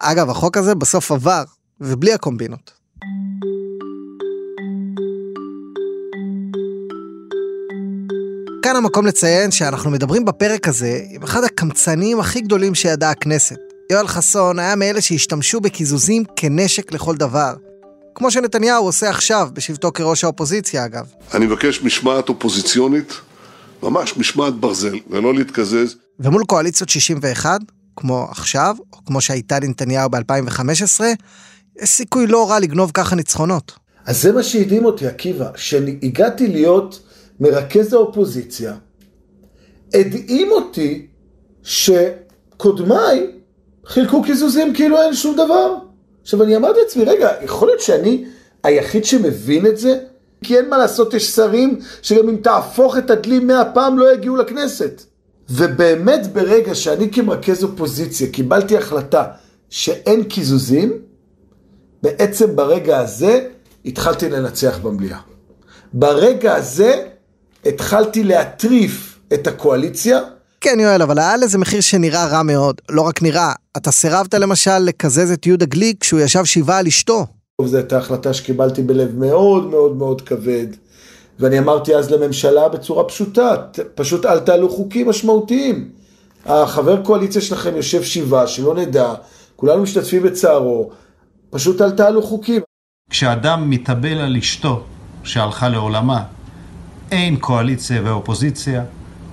אגב, 0.00 0.30
החוק 0.30 0.56
הזה 0.56 0.74
בסוף 0.74 1.12
עבר, 1.12 1.44
ובלי 1.80 2.12
הקומבינות. 2.12 2.77
כאן 8.68 8.76
המקום 8.76 9.06
לציין 9.06 9.50
שאנחנו 9.50 9.90
מדברים 9.90 10.24
בפרק 10.24 10.68
הזה 10.68 11.00
עם 11.10 11.22
אחד 11.22 11.44
הקמצנים 11.44 12.20
הכי 12.20 12.40
גדולים 12.40 12.74
שידעה 12.74 13.10
הכנסת. 13.10 13.56
יואל 13.92 14.06
חסון 14.06 14.58
היה 14.58 14.76
מאלה 14.76 15.00
שהשתמשו 15.00 15.60
בקיזוזים 15.60 16.24
כנשק 16.36 16.92
לכל 16.92 17.16
דבר. 17.16 17.54
כמו 18.14 18.30
שנתניהו 18.30 18.84
עושה 18.84 19.10
עכשיו, 19.10 19.48
בשבתו 19.52 19.92
כראש 19.92 20.24
האופוזיציה 20.24 20.84
אגב. 20.84 21.06
אני 21.34 21.46
מבקש 21.46 21.82
משמעת 21.82 22.28
אופוזיציונית, 22.28 23.12
ממש 23.82 24.16
משמעת 24.16 24.54
ברזל, 24.54 24.98
ולא 25.10 25.34
להתקזז. 25.34 25.96
ומול 26.20 26.44
קואליציות 26.44 26.88
61, 26.88 27.60
כמו 27.96 28.26
עכשיו, 28.30 28.76
או 28.92 29.04
כמו 29.06 29.20
שהייתה 29.20 29.58
לנתניהו 29.58 30.10
ב-2015, 30.10 31.04
יש 31.82 31.88
סיכוי 31.88 32.26
לא 32.26 32.50
רע 32.50 32.60
לגנוב 32.60 32.90
ככה 32.94 33.16
ניצחונות. 33.16 33.72
אז 34.06 34.22
זה 34.22 34.32
מה 34.32 34.42
שהדהים 34.42 34.84
אותי, 34.84 35.06
עקיבא, 35.06 35.50
שהגעתי 35.56 36.48
להיות 36.48 37.07
מרכז 37.40 37.92
האופוזיציה, 37.92 38.74
הדהים 39.94 40.50
אותי 40.52 41.06
שקודמיי 41.62 43.30
חילקו 43.86 44.22
קיזוזים 44.22 44.74
כאילו 44.74 45.02
אין 45.02 45.14
שום 45.14 45.34
דבר. 45.34 45.74
עכשיו 46.22 46.42
אני 46.42 46.56
אמרתי 46.56 46.80
לעצמי, 46.80 47.04
רגע, 47.04 47.30
יכול 47.42 47.68
להיות 47.68 47.80
שאני 47.80 48.24
היחיד 48.62 49.04
שמבין 49.04 49.66
את 49.66 49.78
זה? 49.78 49.98
כי 50.44 50.56
אין 50.56 50.68
מה 50.68 50.78
לעשות, 50.78 51.14
יש 51.14 51.30
שרים 51.30 51.78
שגם 52.02 52.28
אם 52.28 52.36
תהפוך 52.36 52.98
את 52.98 53.10
הדלי 53.10 53.38
מאה 53.38 53.64
פעם 53.64 53.98
לא 53.98 54.14
יגיעו 54.14 54.36
לכנסת. 54.36 55.02
ובאמת 55.50 56.32
ברגע 56.32 56.74
שאני 56.74 57.10
כמרכז 57.10 57.64
אופוזיציה 57.64 58.30
קיבלתי 58.30 58.76
החלטה 58.76 59.24
שאין 59.70 60.24
קיזוזים, 60.24 60.92
בעצם 62.02 62.56
ברגע 62.56 62.98
הזה 62.98 63.48
התחלתי 63.84 64.28
לנצח 64.28 64.78
במליאה. 64.82 65.18
ברגע 65.92 66.54
הזה 66.54 67.08
התחלתי 67.66 68.24
להטריף 68.24 69.18
את 69.34 69.46
הקואליציה. 69.46 70.20
כן, 70.60 70.78
יואל, 70.80 71.02
אבל 71.02 71.18
היה 71.18 71.36
לזה 71.36 71.58
מחיר 71.58 71.80
שנראה 71.80 72.26
רע 72.26 72.42
מאוד. 72.42 72.80
לא 72.88 73.02
רק 73.02 73.22
נראה, 73.22 73.52
אתה 73.76 73.90
סירבת 73.90 74.34
למשל 74.34 74.78
לקזז 74.78 75.30
את 75.30 75.46
יהודה 75.46 75.66
גליק 75.66 76.00
כשהוא 76.00 76.20
ישב 76.20 76.44
שבעה 76.44 76.78
על 76.78 76.86
אשתו. 76.86 77.26
זו 77.62 77.76
הייתה 77.76 77.98
החלטה 77.98 78.34
שקיבלתי 78.34 78.82
בלב 78.82 79.18
מאוד 79.18 79.66
מאוד 79.66 79.96
מאוד 79.96 80.22
כבד. 80.22 80.66
ואני 81.38 81.58
אמרתי 81.58 81.94
אז 81.94 82.10
לממשלה 82.10 82.68
בצורה 82.68 83.04
פשוטה, 83.04 83.54
פשוט 83.94 84.26
אל 84.26 84.38
תעלו 84.38 84.70
חוקים 84.70 85.08
משמעותיים. 85.08 85.88
החבר 86.46 87.02
קואליציה 87.02 87.40
שלכם 87.40 87.76
יושב 87.76 88.02
שבעה, 88.02 88.46
שלא 88.46 88.74
נדע, 88.74 89.14
כולנו 89.56 89.82
משתתפים 89.82 90.22
בצערו, 90.22 90.90
פשוט 91.50 91.82
אל 91.82 91.90
תעלו 91.90 92.22
חוקים. 92.22 92.62
כשאדם 93.10 93.70
מתאבל 93.70 94.18
על 94.18 94.36
אשתו 94.36 94.82
שהלכה 95.24 95.68
לעולמה, 95.68 96.22
אין 97.10 97.36
קואליציה 97.36 98.02
ואופוזיציה, 98.04 98.82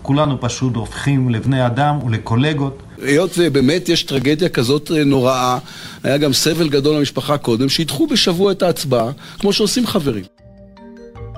כולנו 0.01 0.41
פשוט 0.41 0.75
הופכים 0.75 1.29
לבני 1.29 1.65
אדם 1.65 1.99
ולקולגות. 2.05 2.83
היות 3.01 3.31
ובאמת 3.37 3.89
יש 3.89 4.03
טרגדיה 4.03 4.49
כזאת 4.49 4.91
נוראה, 5.05 5.57
היה 6.03 6.17
גם 6.17 6.33
סבל 6.33 6.69
גדול 6.69 6.97
למשפחה 6.97 7.37
קודם, 7.37 7.69
שידחו 7.69 8.07
בשבוע 8.07 8.51
את 8.51 8.61
ההצבעה, 8.61 9.11
כמו 9.39 9.53
שעושים 9.53 9.87
חברים. 9.87 10.23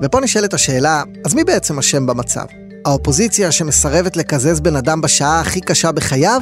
ופה 0.03 0.19
נשאלת 0.21 0.53
השאלה, 0.53 1.03
אז 1.25 1.33
מי 1.33 1.43
בעצם 1.43 1.79
אשם 1.79 2.05
במצב? 2.05 2.45
האופוזיציה 2.85 3.51
שמסרבת 3.51 4.17
לקזז 4.17 4.59
בן 4.59 4.75
אדם 4.75 5.01
בשעה 5.01 5.39
הכי 5.39 5.61
קשה 5.61 5.91
בחייו, 5.91 6.41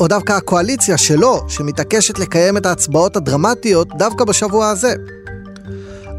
או 0.00 0.08
דווקא 0.08 0.32
הקואליציה 0.32 0.98
שלו, 0.98 1.40
שמתעקשת 1.48 2.18
לקיים 2.18 2.56
את 2.56 2.66
ההצבעות 2.66 3.16
הדרמטיות 3.16 3.88
דווקא 3.98 4.24
בשבוע 4.24 4.68
הזה? 4.68 4.94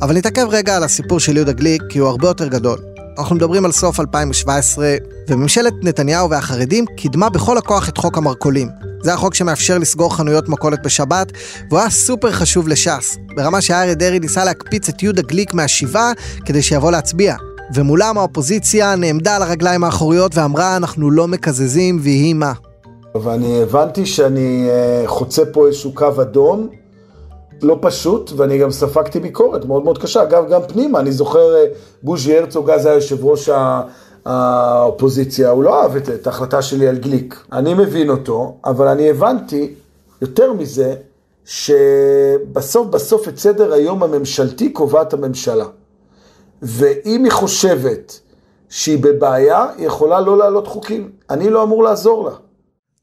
אבל 0.01 0.15
נתעכב 0.15 0.47
רגע 0.49 0.75
על 0.75 0.83
הסיפור 0.83 1.19
של 1.19 1.35
יהודה 1.35 1.51
גליק, 1.51 1.83
כי 1.89 1.99
הוא 1.99 2.09
הרבה 2.09 2.27
יותר 2.27 2.47
גדול. 2.47 2.88
אנחנו 3.19 3.35
מדברים 3.35 3.65
על 3.65 3.71
סוף 3.71 3.99
2017, 3.99 4.95
וממשלת 5.29 5.73
נתניהו 5.81 6.29
והחרדים 6.29 6.85
קידמה 6.97 7.29
בכל 7.29 7.57
הכוח 7.57 7.89
את 7.89 7.97
חוק 7.97 8.17
המרכולים. 8.17 8.67
זה 9.03 9.13
החוק 9.13 9.35
שמאפשר 9.35 9.77
לסגור 9.77 10.15
חנויות 10.15 10.49
מכולת 10.49 10.83
בשבת, 10.83 11.31
והוא 11.69 11.79
היה 11.79 11.89
סופר 11.89 12.31
חשוב 12.31 12.67
לש"ס, 12.67 13.17
ברמה 13.35 13.61
שאריה 13.61 13.93
דרעי 13.93 14.19
ניסה 14.19 14.45
להקפיץ 14.45 14.89
את 14.89 15.03
יהודה 15.03 15.21
גליק 15.21 15.53
מהשבעה 15.53 16.11
כדי 16.45 16.61
שיבוא 16.61 16.91
להצביע. 16.91 17.35
ומולם 17.73 18.17
האופוזיציה 18.17 18.95
נעמדה 18.95 19.35
על 19.35 19.41
הרגליים 19.41 19.83
האחוריות 19.83 20.37
ואמרה 20.37 20.77
אנחנו 20.77 21.11
לא 21.11 21.27
מקזזים 21.27 21.99
ויהי 22.01 22.33
מה. 22.33 22.53
ואני 23.23 23.61
הבנתי 23.61 24.05
שאני 24.05 24.67
אה, 24.69 25.03
חוצה 25.07 25.45
פה 25.45 25.67
איזשהו 25.67 25.93
קו 25.93 26.21
אדום, 26.21 26.69
לא 27.61 27.77
פשוט, 27.81 28.31
ואני 28.35 28.57
גם 28.57 28.71
ספגתי 28.71 29.19
ביקורת 29.19 29.65
מאוד 29.65 29.83
מאוד 29.83 29.97
קשה. 29.97 30.23
אגב, 30.23 30.49
גם 30.49 30.61
פנימה, 30.67 30.99
אני 30.99 31.11
זוכר, 31.11 31.55
אה, 31.55 31.65
בוז'י 32.03 32.37
הרצוג 32.37 32.69
אז 32.69 32.85
היה 32.85 32.95
יושב 32.95 33.25
ראש 33.25 33.49
האופוזיציה, 34.25 35.49
הוא 35.49 35.63
לא 35.63 35.81
אהב 35.81 35.95
את, 35.95 36.09
את 36.09 36.27
ההחלטה 36.27 36.61
שלי 36.61 36.87
על 36.87 36.97
גליק. 36.97 37.45
אני 37.51 37.73
מבין 37.73 38.09
אותו, 38.09 38.57
אבל 38.65 38.87
אני 38.87 39.09
הבנתי, 39.09 39.73
יותר 40.21 40.53
מזה, 40.53 40.95
שבסוף 41.45 42.87
בסוף 42.87 43.27
את 43.27 43.37
סדר 43.37 43.73
היום 43.73 44.03
הממשלתי 44.03 44.69
קובעת 44.69 45.13
הממשלה. 45.13 45.65
ואם 46.61 47.23
היא 47.23 47.31
חושבת 47.31 48.19
שהיא 48.69 49.03
בבעיה, 49.03 49.65
היא 49.77 49.87
יכולה 49.87 50.21
לא 50.21 50.37
להעלות 50.37 50.67
חוקים. 50.67 51.11
אני 51.29 51.49
לא 51.49 51.63
אמור 51.63 51.83
לעזור 51.83 52.25
לה. 52.25 52.35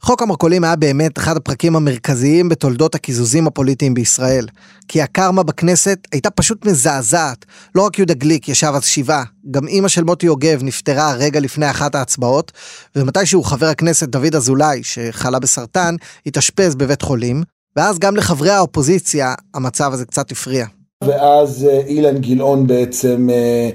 חוק 0.02 0.22
המרכולים 0.22 0.64
היה 0.64 0.76
באמת 0.76 1.18
אחד 1.18 1.36
הפרקים 1.36 1.76
המרכזיים 1.76 2.48
בתולדות 2.48 2.94
הקיזוזים 2.94 3.46
הפוליטיים 3.46 3.94
בישראל. 3.94 4.46
כי 4.88 5.02
הקרמה 5.02 5.42
בכנסת 5.42 5.98
הייתה 6.12 6.30
פשוט 6.30 6.66
מזעזעת. 6.66 7.44
לא 7.74 7.86
רק 7.86 7.98
יהודה 7.98 8.14
גליק 8.14 8.48
ישב 8.48 8.72
אז 8.74 8.84
שבעה, 8.84 9.24
גם 9.50 9.68
אימא 9.68 9.88
של 9.88 10.04
מוטי 10.04 10.26
יוגב 10.26 10.60
נפטרה 10.62 11.12
רגע 11.12 11.40
לפני 11.40 11.70
אחת 11.70 11.94
ההצבעות, 11.94 12.52
ומתישהו 12.96 13.42
חבר 13.42 13.66
הכנסת 13.66 14.08
דוד 14.08 14.34
אזולאי, 14.34 14.82
שחלה 14.82 15.38
בסרטן, 15.38 15.94
התאשפז 16.26 16.74
בבית 16.74 17.02
חולים, 17.02 17.42
ואז 17.76 17.98
גם 17.98 18.16
לחברי 18.16 18.50
האופוזיציה 18.50 19.34
המצב 19.54 19.92
הזה 19.92 20.04
קצת 20.04 20.32
הפריע. 20.32 20.66
ואז 21.04 21.64
אה, 21.70 21.80
אילן 21.86 22.18
גילאון 22.18 22.66
בעצם 22.66 23.28
אה, 23.30 23.70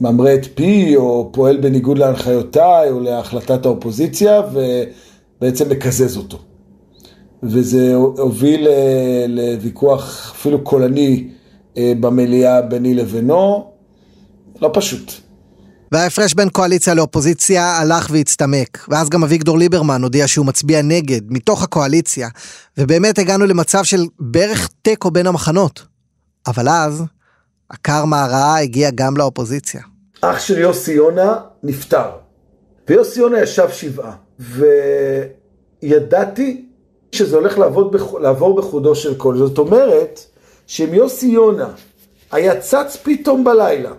ממרה 0.00 0.34
את 0.34 0.46
פי, 0.54 0.96
או 0.96 1.30
פועל 1.32 1.56
בניגוד 1.56 1.98
להנחיותיי, 1.98 2.90
או 2.90 3.00
להחלטת 3.00 3.66
האופוזיציה, 3.66 4.40
ובעצם 5.40 5.70
מקזז 5.70 6.16
אותו. 6.16 6.38
וזה 7.42 7.94
הוביל 7.94 8.68
אה, 8.68 9.26
לוויכוח 9.28 10.32
אפילו 10.36 10.64
קולני 10.64 11.28
במליאה 11.76 12.62
ביני 12.62 12.94
לבינו, 12.94 13.70
לא 14.60 14.70
פשוט. 14.74 15.12
וההפרש 15.92 16.34
בין 16.34 16.48
קואליציה 16.48 16.94
לאופוזיציה 16.94 17.78
הלך 17.78 18.08
והצטמק, 18.10 18.86
ואז 18.88 19.08
גם 19.08 19.24
אביגדור 19.24 19.58
ליברמן 19.58 20.02
הודיע 20.02 20.28
שהוא 20.28 20.46
מצביע 20.46 20.82
נגד, 20.82 21.20
מתוך 21.28 21.62
הקואליציה, 21.62 22.28
ובאמת 22.78 23.18
הגענו 23.18 23.46
למצב 23.46 23.84
של 23.84 24.04
בערך 24.20 24.68
תיקו 24.82 25.10
בין 25.10 25.26
המחנות. 25.26 25.82
אבל 26.46 26.68
אז, 26.68 27.04
הקרמה 27.70 28.24
הרעה 28.24 28.62
הגיע 28.62 28.90
גם 28.94 29.16
לאופוזיציה. 29.16 29.80
אח 30.20 30.38
של 30.38 30.58
יוסי 30.58 30.92
יונה 30.92 31.34
נפטר, 31.62 32.10
ויוסי 32.88 33.20
יונה 33.20 33.40
ישב 33.40 33.68
שבעה, 33.72 34.12
וידעתי 35.82 36.66
שזה 37.12 37.36
הולך 37.36 37.58
לעבוד, 37.58 37.96
לעבור 38.20 38.56
בחודו 38.56 38.94
של 38.94 39.14
כל. 39.14 39.36
זאת 39.36 39.58
אומרת, 39.58 40.20
שאם 40.66 40.94
יוסי 40.94 41.26
יונה 41.26 41.68
היה 42.32 42.60
צץ 42.60 42.96
פתאום 43.02 43.44
בלילה, 43.44 43.92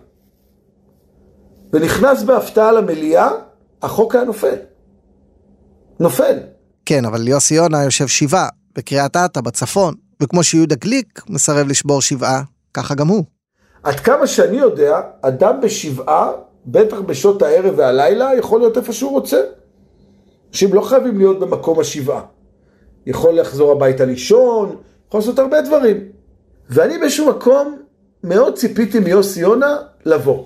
ונכנס 1.74 2.24
בהפתעה 2.24 2.72
למליאה, 2.72 3.30
החוק 3.82 4.16
היה 4.16 4.24
נופל. 4.24 4.56
נופל. 6.00 6.38
כן, 6.86 7.06
אבל 7.06 7.28
יוסי 7.28 7.56
יונה 7.56 7.84
יושב 7.84 8.08
שבעה, 8.08 8.50
בקריית 8.76 9.18
אתא, 9.18 9.42
בצפון, 9.42 9.94
וכמו 10.24 10.44
שיהודה 10.44 10.76
גליק 10.76 11.22
מסרב 11.30 11.68
לשבור 11.68 12.02
שבעה, 12.02 12.44
ככה 12.74 12.96
גם 12.96 13.08
הוא. 13.08 13.24
עד 13.84 14.00
כמה 14.00 14.28
שאני 14.28 14.58
יודע, 14.58 15.02
אדם 15.22 15.62
בשבעה, 15.62 16.32
בטח 16.66 17.00
בשעות 17.00 17.42
הערב 17.42 17.74
והלילה, 17.78 18.30
יכול 18.38 18.60
להיות 18.60 18.78
איפה 18.78 18.94
שהוא 18.94 19.12
רוצה. 19.12 19.38
אנשים 20.52 20.74
לא 20.74 20.82
חייבים 20.82 21.18
להיות 21.18 21.40
במקום 21.40 21.80
השבעה. 21.80 22.22
יכול 23.06 23.40
לחזור 23.40 23.72
הביתה 23.72 24.06
לישון, 24.06 24.76
יכול 25.08 25.20
לעשות 25.20 25.40
הרבה 25.40 25.62
דברים. 25.62 25.98
ואני 26.70 26.98
באיזשהו 26.98 27.30
מקום 27.30 27.78
מאוד 28.24 28.58
ציפיתי 28.58 29.00
מיוסי 29.00 29.40
יונה 29.40 29.76
לבוא. 30.06 30.44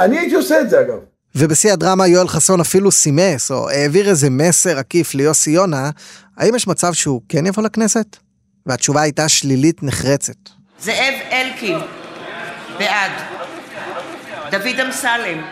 אני 0.00 0.18
הייתי 0.18 0.34
עושה 0.34 0.60
את 0.60 0.70
זה 0.70 0.80
אגב. 0.80 0.98
ובשיא 1.34 1.72
הדרמה 1.72 2.06
יואל 2.06 2.28
חסון 2.28 2.60
אפילו 2.60 2.90
סימס, 2.90 3.50
או 3.50 3.68
העביר 3.68 4.08
איזה 4.08 4.30
מסר 4.30 4.78
עקיף 4.78 5.14
ליוסי 5.14 5.50
יונה, 5.50 5.90
האם 6.38 6.54
יש 6.54 6.66
מצב 6.66 6.92
שהוא 6.92 7.20
כן 7.28 7.46
יבוא 7.46 7.62
לכנסת? 7.62 8.16
והתשובה 8.66 9.00
הייתה 9.00 9.28
שלילית 9.28 9.82
נחרצת. 9.82 10.36
זאב 10.80 11.14
אלקין, 11.32 11.78
בעד. 12.78 13.12
דוד 14.50 14.80
אמסלם, 14.86 15.42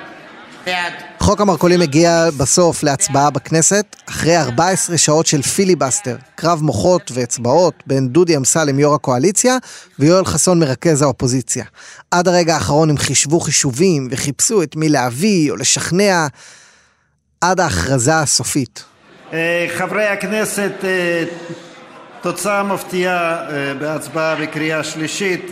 בעד. 0.66 1.10
חוק 1.22 1.40
המרכולים 1.40 1.80
הגיע 1.80 2.26
בסוף 2.36 2.82
להצבעה 2.82 3.30
בכנסת, 3.30 3.96
אחרי 4.08 4.36
14 4.36 4.98
שעות 4.98 5.26
של 5.26 5.42
פיליבסטר, 5.42 6.16
קרב 6.34 6.62
מוחות 6.62 7.10
ואצבעות 7.14 7.74
בין 7.86 8.08
דודי 8.08 8.36
אמסלם 8.36 8.78
יו"ר 8.78 8.94
הקואליציה 8.94 9.56
ויואל 9.98 10.24
חסון 10.24 10.58
מרכז 10.58 11.02
האופוזיציה. 11.02 11.64
עד 12.10 12.28
הרגע 12.28 12.54
האחרון 12.54 12.90
הם 12.90 12.98
חישבו 12.98 13.40
חישובים 13.40 14.08
וחיפשו 14.10 14.62
את 14.62 14.76
מי 14.76 14.88
להביא 14.88 15.50
או 15.50 15.56
לשכנע, 15.56 16.26
עד 17.40 17.60
ההכרזה 17.60 18.18
הסופית. 18.18 18.84
אה, 19.32 19.66
חברי 19.76 20.06
הכנסת, 20.06 20.72
אה, 20.84 21.24
תוצאה 22.20 22.62
מפתיעה 22.62 23.50
אה, 23.50 23.74
בהצבעה 23.74 24.36
בקריאה 24.36 24.84
שלישית. 24.84 25.50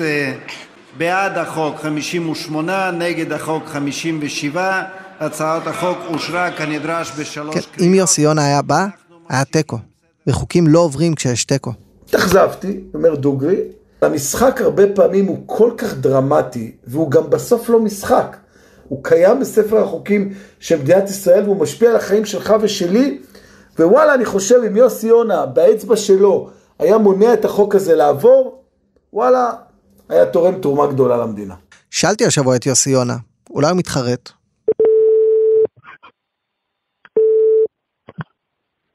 בעד 0.98 1.38
החוק 1.38 1.80
58, 1.80 2.90
נגד 2.90 3.32
החוק 3.32 3.68
57. 3.68 4.82
הצעת 5.20 5.66
החוק 5.66 5.98
אושרה 6.08 6.50
כנדרש 6.50 7.12
בשלוש 7.18 7.54
כן, 7.54 7.60
קריאות. 7.60 7.80
אם 7.80 7.94
יוסי 7.94 8.22
יונה 8.22 8.44
היה 8.44 8.62
בא, 8.62 8.87
היה 9.28 9.44
תיקו. 9.44 9.78
וחוקים 10.26 10.66
לא 10.66 10.78
עוברים 10.78 11.14
כשיש 11.14 11.44
תיקו. 11.44 11.72
התאכזבתי, 12.08 12.80
אומר 12.94 13.14
דוגרי. 13.14 13.56
המשחק 14.02 14.60
הרבה 14.60 14.82
פעמים 14.94 15.26
הוא 15.26 15.42
כל 15.46 15.70
כך 15.78 15.94
דרמטי, 15.94 16.72
והוא 16.87 17.10
גם 17.10 17.30
בסוף 17.30 17.68
לא 17.68 17.80
משחק. 17.80 18.37
הוא 18.88 19.04
קיים 19.04 19.40
בספר 19.40 19.82
החוקים 19.82 20.34
של 20.60 20.80
מדינת 20.80 21.10
ישראל, 21.10 21.44
והוא 21.44 21.56
משפיע 21.56 21.90
על 21.90 21.96
החיים 21.96 22.25
שלך 22.25 22.54
ושלי. 22.60 23.18
ווואלה, 23.78 24.14
אני 24.14 24.25
חושב, 24.25 24.60
אם 24.66 24.76
יוסי 24.76 25.06
יונה, 25.06 25.46
באצבע 25.46 25.96
שלו, 25.96 26.50
היה 26.78 26.98
מונע 26.98 27.34
את 27.34 27.44
החוק 27.44 27.75
הזה 27.75 27.94
לעבור, 27.94 28.62
וואלה, 29.12 29.52
היה 30.08 30.26
תורם 30.26 30.60
תרומה 30.60 30.87
גדולה 30.87 31.16
למדינה. 31.16 31.54
שאלתי 31.90 32.26
השבוע 32.26 32.56
את 32.56 32.66
יוסי 32.66 32.90
יונה, 32.90 33.16
אולי 33.50 33.68
הוא 33.68 33.76
מתחרט? 33.76 34.38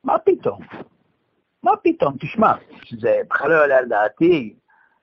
מה 0.04 0.18
פתאום? 0.18 0.60
מה 1.64 1.72
פתאום? 1.84 2.14
תשמע, 2.20 2.54
זה 3.00 3.22
בכלל 3.30 3.50
לא 3.50 3.56
יעלה 3.56 3.78
על 3.78 3.86
דעתי 3.86 4.54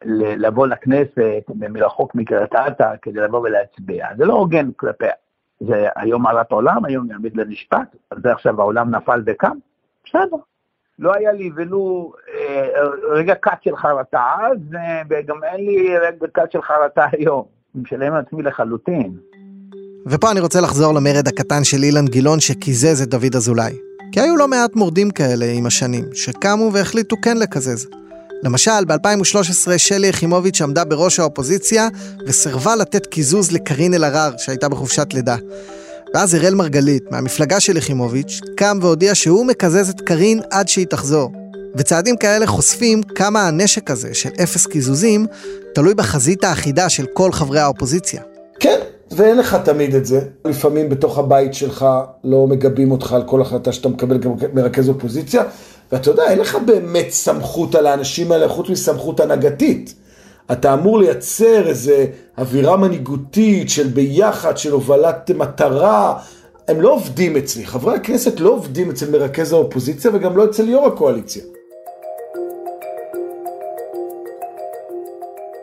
לבוא 0.04 0.66
לכנסת 0.66 1.10
מרחוק 1.48 2.14
מקריית 2.14 2.54
אתא 2.54 2.94
כדי 3.02 3.20
לבוא 3.20 3.40
ולהצביע. 3.40 4.06
זה 4.16 4.24
לא 4.24 4.34
הוגן 4.34 4.70
כלפיה. 4.76 5.12
זה 5.60 5.88
היום 5.96 6.22
מעלת 6.22 6.50
עולם, 6.52 6.84
היום 6.84 7.10
יעמיד 7.10 7.36
למשפט, 7.36 7.96
על 8.10 8.18
זה 8.22 8.32
עכשיו 8.32 8.60
העולם 8.60 8.94
נפל 8.94 9.22
וקם, 9.26 9.56
בסדר. 10.04 10.36
לא 10.98 11.14
היה 11.14 11.32
לי 11.32 11.50
ולו 11.56 12.12
אה, 12.34 12.68
רגע 13.10 13.34
קט 13.34 13.62
של 13.62 13.76
חרטה 13.76 14.34
אז, 14.40 14.58
וגם 15.10 15.44
אין 15.44 15.66
לי 15.66 15.98
רגע 15.98 16.26
קט 16.32 16.52
של 16.52 16.62
חרטה 16.62 17.06
היום. 17.12 17.44
אני 17.74 17.82
משלם 17.82 18.14
עצמי 18.14 18.42
לחלוטין. 18.42 19.16
ופה 20.06 20.30
אני 20.30 20.40
רוצה 20.40 20.60
לחזור 20.60 20.94
למרד 20.94 21.28
הקטן 21.28 21.64
של 21.64 21.82
אילן 21.82 22.06
גילאון 22.06 22.40
שקיזז 22.40 23.02
את 23.02 23.08
דוד 23.08 23.34
אזולאי. 23.36 23.89
כי 24.12 24.20
היו 24.20 24.36
לא 24.36 24.48
מעט 24.48 24.76
מורדים 24.76 25.10
כאלה 25.10 25.46
עם 25.46 25.66
השנים, 25.66 26.04
שקמו 26.12 26.70
והחליטו 26.72 27.16
כן 27.22 27.36
לקזז. 27.36 27.86
למשל, 28.42 28.84
ב-2013 28.86 29.78
שלי 29.78 30.06
יחימוביץ' 30.06 30.62
עמדה 30.62 30.84
בראש 30.84 31.20
האופוזיציה 31.20 31.88
וסירבה 32.26 32.76
לתת 32.76 33.06
קיזוז 33.06 33.52
לקארין 33.52 33.94
אלהרר 33.94 34.36
שהייתה 34.38 34.68
בחופשת 34.68 35.14
לידה. 35.14 35.36
ואז 36.14 36.34
אראל 36.34 36.54
מרגלית, 36.54 37.02
מהמפלגה 37.10 37.60
של 37.60 37.76
יחימוביץ', 37.76 38.40
קם 38.56 38.78
והודיע 38.82 39.14
שהוא 39.14 39.46
מקזז 39.46 39.88
את 39.88 40.00
קארין 40.00 40.40
עד 40.50 40.68
שהיא 40.68 40.86
תחזור. 40.86 41.32
וצעדים 41.76 42.16
כאלה 42.16 42.46
חושפים 42.46 43.02
כמה 43.02 43.48
הנשק 43.48 43.90
הזה 43.90 44.14
של 44.14 44.30
אפס 44.42 44.66
קיזוזים 44.66 45.26
תלוי 45.74 45.94
בחזית 45.94 46.44
האחידה 46.44 46.88
של 46.88 47.06
כל 47.14 47.32
חברי 47.32 47.60
האופוזיציה. 47.60 48.22
כן, 48.60 48.78
ואין 49.10 49.38
לך 49.38 49.54
תמיד 49.64 49.94
את 49.94 50.06
זה. 50.06 50.20
לפעמים 50.44 50.88
בתוך 50.88 51.18
הבית 51.18 51.54
שלך 51.54 51.86
לא 52.24 52.46
מגבים 52.46 52.90
אותך 52.90 53.12
על 53.12 53.22
כל 53.22 53.40
החלטה 53.40 53.72
שאתה 53.72 53.88
מקבל 53.88 54.18
כמרכז 54.22 54.88
אופוזיציה, 54.88 55.42
ואתה 55.92 56.10
יודע, 56.10 56.22
אין 56.30 56.38
לך 56.38 56.58
באמת 56.66 57.10
סמכות 57.10 57.74
על 57.74 57.86
האנשים 57.86 58.32
האלה 58.32 58.48
חוץ 58.48 58.68
מסמכות 58.68 59.20
הנהגתית. 59.20 59.94
אתה 60.52 60.74
אמור 60.74 60.98
לייצר 60.98 61.68
איזה 61.68 62.06
אווירה 62.38 62.76
מנהיגותית 62.76 63.70
של 63.70 63.86
ביחד, 63.86 64.56
של 64.56 64.72
הובלת 64.72 65.30
מטרה. 65.30 66.18
הם 66.68 66.80
לא 66.80 66.92
עובדים 66.92 67.36
אצלי, 67.36 67.66
חברי 67.66 67.94
הכנסת 67.94 68.40
לא 68.40 68.50
עובדים 68.50 68.90
אצל 68.90 69.10
מרכז 69.10 69.52
האופוזיציה 69.52 70.10
וגם 70.14 70.36
לא 70.36 70.44
אצל 70.44 70.68
יו"ר 70.68 70.86
הקואליציה. 70.86 71.42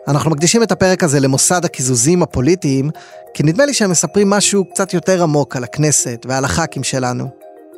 אנחנו 0.08 0.30
מקדישים 0.30 0.62
את 0.62 0.72
הפרק 0.72 1.04
הזה 1.04 1.20
למוסד 1.20 1.64
הקיזוזים 1.64 2.22
הפוליטיים, 2.22 2.90
כי 3.34 3.42
נדמה 3.42 3.66
לי 3.66 3.74
שהם 3.74 3.90
מספרים 3.90 4.30
משהו 4.30 4.64
קצת 4.64 4.94
יותר 4.94 5.22
עמוק 5.22 5.56
על 5.56 5.64
הכנסת 5.64 6.26
ועל 6.28 6.44
הח"כים 6.44 6.84
שלנו. 6.84 7.28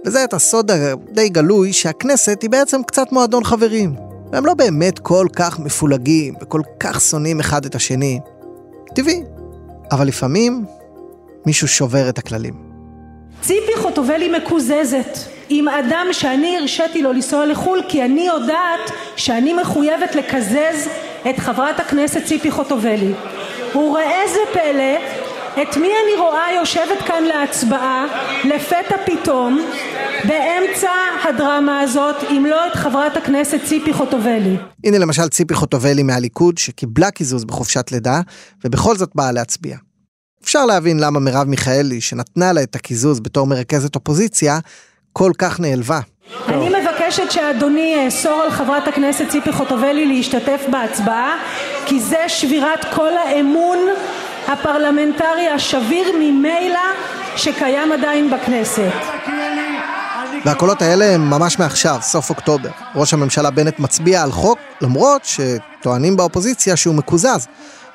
וזה 0.07 0.25
את 0.25 0.35
הסוד 0.35 0.71
הדי 0.71 1.29
גלוי 1.29 1.73
שהכנסת 1.73 2.43
היא 2.43 2.51
בעצם 2.51 2.83
קצת 2.83 3.13
מועדון 3.13 3.45
חברים. 3.45 3.95
והם 4.33 4.47
לא 4.47 4.55
באמת 4.55 4.99
כל 4.99 5.27
כך 5.37 5.59
מפולגים 5.59 6.35
וכל 6.41 6.61
כך 6.81 7.01
שונאים 7.01 7.41
אחד 7.41 7.65
את 7.65 7.75
השני. 7.75 8.21
טבעי. 8.95 9.23
אבל 9.93 10.07
לפעמים 10.07 10.65
מישהו 11.47 11.69
שובר 11.69 12.09
את 12.09 12.19
הכללים. 12.19 12.55
ציפי 13.43 13.77
חוטובלי 13.77 14.39
מקוזזת 14.39 15.19
עם 15.53 15.69
אדם 15.69 16.07
שאני 16.13 16.59
הרשיתי 16.59 17.03
לו 17.03 17.13
לנסוע 17.13 17.47
לחו"ל 17.47 17.83
כי 17.89 18.05
אני 18.05 18.27
יודעת 18.27 18.91
שאני 19.17 19.53
מחויבת 19.53 20.15
לקזז 20.15 20.89
את 21.31 21.39
חברת 21.39 21.81
הכנסת 21.81 22.25
ציפי 22.25 22.51
חוטובלי. 22.51 23.13
וראה 23.75 24.23
זה 24.33 24.41
פלא, 24.53 24.97
את 25.63 25.77
מי 25.77 25.89
אני 25.89 26.21
רואה 26.21 26.53
יושבת 26.61 27.03
כאן 27.07 27.23
להצבעה 27.25 28.07
לפתע 28.45 28.97
פתאום 29.07 29.61
באמצע 30.25 30.91
הדרמה 31.25 31.81
הזאת, 31.81 32.17
אם 32.31 32.47
לא 32.51 32.67
את 32.67 32.75
חברת 32.75 33.17
הכנסת 33.17 33.59
ציפי 33.65 33.93
חוטובלי. 33.93 34.57
הנה 34.85 34.99
למשל 34.99 35.29
ציפי 35.29 35.55
חוטובלי 35.55 36.03
מהליכוד, 36.03 36.59
שקיבלה 36.59 37.11
קיזוז 37.11 37.45
בחופשת 37.45 37.93
לידה, 37.93 38.21
ובכל 38.65 38.97
זאת 38.97 39.11
באה 39.15 39.33
להצביע. 39.33 39.77
אפשר 40.45 40.67
להבין 40.67 41.01
למה 41.01 41.21
מרב 41.21 41.47
מיכאלי, 41.47 42.01
שנתנה 42.01 42.53
לה 42.53 42.63
את 42.63 42.75
הקיזוז 42.75 43.21
בתור 43.21 43.47
מרכזת 43.47 43.95
אופוזיציה, 43.95 44.59
כל 45.13 45.33
כך 45.39 45.61
נעלבה. 45.61 46.01
אני 46.49 46.69
מבקשת 46.69 47.31
שאדוני 47.31 47.95
יאסור 48.05 48.43
על 48.45 48.51
חברת 48.51 48.89
הכנסת 48.89 49.29
ציפי 49.29 49.53
חוטובלי 49.53 50.07
להשתתף 50.07 50.61
בהצבעה, 50.71 51.37
כי 51.87 52.01
זה 52.01 52.25
שבירת 52.29 52.87
כל 52.95 53.17
האמון 53.17 53.79
הפרלמנטרי 54.49 55.49
השביר 55.49 56.13
ממילא 56.19 56.81
שקיים 57.37 57.93
עדיין 57.93 58.31
בכנסת. 58.31 58.93
והקולות 60.45 60.83
האלה 60.83 61.05
הם 61.05 61.31
ממש 61.31 61.59
מעכשיו, 61.59 61.99
סוף 62.03 62.31
אוקטובר. 62.31 62.71
ראש 62.95 63.15
הממשלה 63.15 63.51
בנט 63.51 63.79
מצביע 63.79 64.23
על 64.23 64.33
חוק, 64.33 64.59
למרות 64.81 65.23
שטוענים 65.25 66.17
באופוזיציה 66.17 66.77
שהוא 66.77 66.95
מקוזז. 66.95 67.47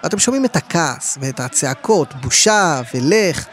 ואתם 0.04 0.20
שומעים 0.20 0.46
את 0.46 0.56
הכעס 0.56 1.18
ואת 1.22 1.40
הצעקות, 1.40 2.14
בושה 2.14 2.82
ולך. 2.94 3.46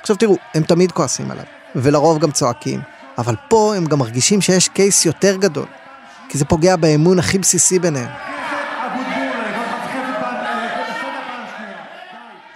עכשיו 0.00 0.16
תראו, 0.16 0.36
הם 0.54 0.62
תמיד 0.62 0.92
כועסים 0.92 1.30
עליו, 1.30 1.44
ולרוב 1.74 2.18
גם 2.18 2.30
צועקים. 2.30 2.80
אבל 3.20 3.34
פה 3.48 3.74
הם 3.76 3.86
גם 3.86 3.98
מרגישים 3.98 4.40
שיש 4.40 4.68
קייס 4.68 5.06
יותר 5.06 5.36
גדול, 5.36 5.66
כי 6.28 6.38
זה 6.38 6.44
פוגע 6.44 6.76
באמון 6.76 7.18
הכי 7.18 7.38
בסיסי 7.38 7.78
ביניהם. 7.78 8.10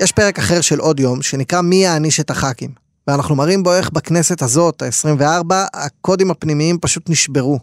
יש 0.01 0.13
פרק 0.13 0.39
אחר 0.39 0.61
של 0.61 0.79
עוד 0.79 1.01
יום, 1.01 1.23
שנקרא 1.23 1.61
מי 1.61 1.77
יעניש 1.77 2.21
את 2.21 2.31
הח"כים. 2.31 2.71
ואנחנו 3.07 3.35
מראים 3.35 3.63
בו 3.63 3.73
איך 3.73 3.91
בכנסת 3.91 4.43
הזאת, 4.43 4.83
ה-24, 4.83 5.55
הקודים 5.75 6.31
הפנימיים 6.31 6.79
פשוט 6.79 7.11
נשברו. 7.11 7.59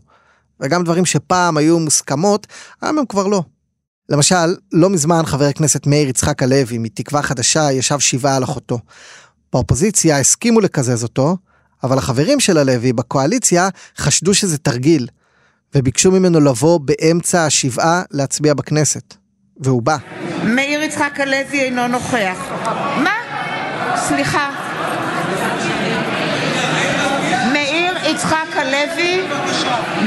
וגם 0.60 0.84
דברים 0.84 1.06
שפעם 1.06 1.58
היו 1.58 1.80
מוסכמות, 1.80 2.48
היום 2.82 2.98
הם 2.98 3.06
כבר 3.06 3.28
לא. 3.28 3.44
למשל, 4.10 4.56
לא 4.72 4.90
מזמן 4.90 5.26
חבר 5.26 5.46
הכנסת 5.46 5.88
מאיר 5.88 6.10
יצחק 6.10 6.44
הלוי 6.44 6.78
מתקווה 6.78 7.22
חדשה 7.22 7.72
ישב 7.72 8.00
שבעה 8.00 8.36
על 8.36 8.44
אחותו. 8.44 8.80
באופוזיציה 9.54 10.20
הסכימו 10.20 10.60
לקזז 10.60 11.04
אותו, 11.04 11.38
אבל 11.84 11.98
החברים 11.98 12.40
של 12.40 12.58
הלוי 12.58 12.94
בקואליציה 12.94 13.70
חשדו 13.98 14.34
שזה 14.34 14.58
תרגיל, 14.58 15.08
וביקשו 15.76 16.12
ממנו 16.12 16.40
לבוא 16.40 16.80
באמצע 16.80 17.46
השבעה 17.46 18.04
להצביע 18.12 18.54
בכנסת. 18.54 19.14
והוא 19.60 19.82
בא. 19.82 19.98
מאיר 20.44 20.82
יצחק 20.82 21.20
הלוי 21.20 21.62
אינו 21.62 21.88
נוכח. 21.88 22.38
מה? 23.04 23.14
סליחה. 23.96 24.52
מאיר 27.54 27.94
יצחק 28.12 28.48
הלוי 28.56 29.22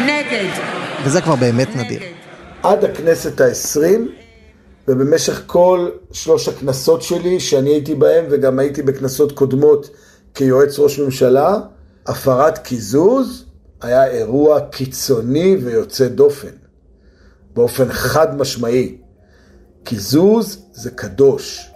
נגד. 0.07 0.49
וזה 1.05 1.21
כבר 1.21 1.37
באמת 1.37 1.77
נדיר. 1.77 2.01
עד 2.63 2.85
הכנסת 2.85 3.41
העשרים, 3.41 4.09
ובמשך 4.89 5.43
כל 5.47 5.89
שלוש 6.13 6.49
הכנסות 6.49 7.03
שלי, 7.03 7.41
שאני 7.41 7.71
הייתי 7.71 7.95
בהן, 7.95 8.25
וגם 8.31 8.59
הייתי 8.59 8.83
בכנסות 8.83 9.33
קודמות 9.33 9.91
כיועץ 10.35 10.79
ראש 10.79 10.99
ממשלה, 10.99 11.57
הפרת 12.07 12.59
קיזוז 12.59 13.45
היה 13.81 14.07
אירוע 14.07 14.61
קיצוני 14.61 15.57
ויוצא 15.57 16.09
דופן. 16.09 16.49
באופן 17.55 17.93
חד 17.93 18.39
משמעי. 18.39 18.97
קיזוז 19.85 20.59
זה 20.73 20.91
קדוש. 20.91 21.71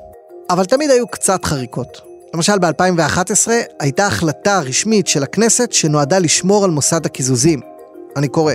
אבל 0.51 0.65
תמיד 0.65 0.91
היו 0.91 1.09
קצת 1.09 1.45
חריקות. 1.45 2.01
למשל 2.35 2.59
ב-2011 2.59 3.49
הייתה 3.81 4.07
החלטה 4.07 4.61
רשמית 4.61 5.07
של 5.07 5.23
הכנסת 5.23 5.73
שנועדה 5.73 6.19
לשמור 6.19 6.65
על 6.65 6.71
מוסד 6.71 7.07
הקיזוזים. 7.07 7.61
אני 8.17 8.29
קורא, 8.29 8.53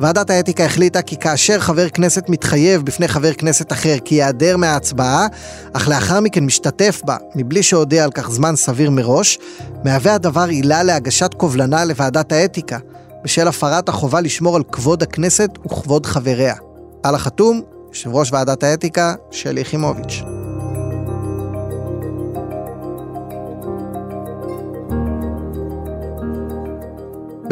ועדת 0.00 0.30
האתיקה 0.30 0.64
החליטה 0.64 1.02
כי 1.02 1.16
כאשר 1.16 1.60
חבר 1.60 1.88
כנסת 1.88 2.28
מתחייב 2.28 2.82
בפני 2.82 3.08
חבר 3.08 3.32
כנסת 3.32 3.72
אחר 3.72 3.96
כי 4.04 4.14
ייעדר 4.14 4.56
מההצבעה, 4.56 5.26
אך 5.72 5.88
לאחר 5.88 6.20
מכן 6.20 6.44
משתתף 6.44 7.00
בה 7.04 7.16
מבלי 7.34 7.62
שהודיע 7.62 8.04
על 8.04 8.10
כך 8.10 8.30
זמן 8.30 8.56
סביר 8.56 8.90
מראש, 8.90 9.38
מהווה 9.84 10.14
הדבר 10.14 10.48
עילה 10.48 10.82
להגשת 10.82 11.34
קובלנה 11.34 11.84
לוועדת 11.84 12.32
האתיקה, 12.32 12.78
בשל 13.24 13.48
הפרת 13.48 13.88
החובה 13.88 14.20
לשמור 14.20 14.56
על 14.56 14.62
כבוד 14.72 15.02
הכנסת 15.02 15.50
וכבוד 15.66 16.06
חבריה. 16.06 16.54
על 17.02 17.14
החתום, 17.14 17.62
יושב 17.88 18.14
ראש 18.14 18.32
ועדת 18.32 18.62
האתיקה, 18.62 19.14
שלי 19.30 19.60
יחימוביץ'. 19.60 20.41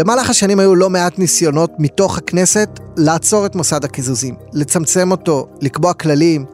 במהלך 0.01 0.31
השנים 0.31 0.59
היו 0.59 0.75
לא 0.75 0.91
מעט 0.91 1.19
ניסיונות 1.19 1.71
מתוך 1.79 2.19
הכנסת 2.19 2.69
לעצור 2.97 3.47
את 3.47 3.55
מוסד 3.55 3.85
הקיזוזים, 3.85 4.35
לצמצם 4.53 5.11
אותו, 5.11 5.47
לקבוע 5.61 5.93
כללים, 5.93 6.45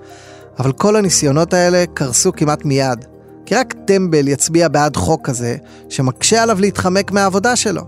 אבל 0.59 0.73
כל 0.73 0.97
הניסיונות 0.97 1.55
האלה 1.55 1.85
קרסו 1.95 2.33
כמעט 2.33 2.65
מיד. 2.65 3.05
כי 3.45 3.55
רק 3.55 3.75
טמבל 3.85 4.29
יצביע 4.29 4.69
בעד 4.69 4.97
חוק 4.97 5.27
כזה, 5.27 5.57
שמקשה 5.89 6.43
עליו 6.43 6.61
להתחמק 6.61 7.13
מהעבודה 7.13 7.57
שלו. 7.57 7.83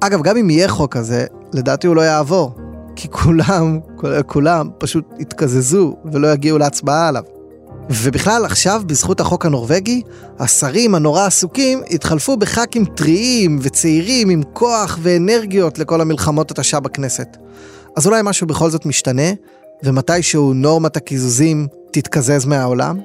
אגב, 0.00 0.22
גם 0.22 0.36
אם 0.36 0.50
יהיה 0.50 0.68
חוק 0.68 0.96
כזה, 0.96 1.26
לדעתי 1.52 1.86
הוא 1.86 1.96
לא 1.96 2.00
יעבור. 2.00 2.54
כי 2.96 3.08
כולם, 3.10 3.80
כולם 4.26 4.68
פשוט 4.78 5.04
יתקזזו 5.18 5.96
ולא 6.12 6.32
יגיעו 6.32 6.58
להצבעה 6.58 7.08
עליו. 7.08 7.22
ובכלל, 7.90 8.44
עכשיו, 8.44 8.82
בזכות 8.86 9.20
החוק 9.20 9.46
הנורבגי, 9.46 10.02
השרים 10.38 10.94
הנורא 10.94 11.26
עסוקים 11.26 11.82
התחלפו 11.90 12.36
בח"כים 12.36 12.84
טריים 12.84 13.58
וצעירים 13.62 14.30
עם 14.30 14.42
כוח 14.52 14.98
ואנרגיות 15.02 15.78
לכל 15.78 16.00
המלחמות 16.00 16.50
התשה 16.50 16.80
בכנסת. 16.80 17.36
אז 17.96 18.06
אולי 18.06 18.20
משהו 18.24 18.46
בכל 18.46 18.70
זאת 18.70 18.86
משתנה, 18.86 19.32
ומתישהו 19.82 20.54
נורמת 20.54 20.96
הקיזוזים 20.96 21.66
תתקזז 21.90 22.46
מהעולם? 22.46 23.00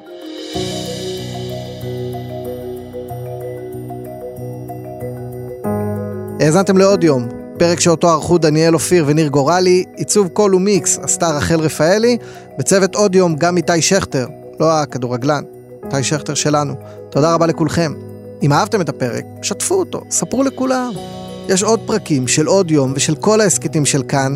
האזנתם 6.40 6.78
לעוד 6.78 7.04
יום, 7.04 7.28
פרק 7.60 7.80
שאותו 7.80 8.10
ערכו 8.10 8.38
דניאל 8.38 8.74
אופיר 8.74 9.04
וניר 9.08 9.28
גורלי, 9.28 9.84
עיצוב 9.96 10.28
קול 10.28 10.56
ומיקס 10.56 10.98
עשתה 10.98 11.30
רחל 11.30 11.60
רפאלי, 11.60 12.18
בצוות 12.60 12.96
עוד 12.96 13.16
יום 13.16 13.36
גם 13.36 13.58
איתי 13.58 13.82
שכטר, 13.82 14.28
לא 14.62 14.72
הכדורגלן, 14.82 15.44
איתי 15.86 16.04
שכטר 16.04 16.34
שלנו. 16.34 16.74
תודה 17.10 17.34
רבה 17.34 17.46
לכולכם. 17.48 17.94
אם 18.44 18.54
אהבתם 18.54 18.82
את 18.82 18.90
הפרק, 18.90 19.26
שתפו 19.42 19.76
אותו, 19.76 20.02
ספרו 20.10 20.44
לכולם. 20.44 20.92
יש 21.48 21.64
עוד 21.64 21.80
פרקים 21.88 22.28
של 22.28 22.48
עוד 22.48 22.72
יום 22.72 22.94
ושל 22.96 23.16
כל 23.16 23.42
ההסכתים 23.42 23.86
של 23.86 24.04
כאן, 24.04 24.36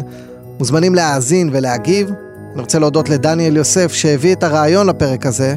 מוזמנים 0.60 0.96
להאזין 0.96 1.50
ולהגיב. 1.54 2.10
אני 2.54 2.62
רוצה 2.62 2.80
להודות 2.80 3.10
לדניאל 3.10 3.58
יוסף 3.58 3.94
שהביא 3.94 4.34
את 4.34 4.44
הרעיון 4.44 4.88
לפרק 4.88 5.26
הזה, 5.26 5.56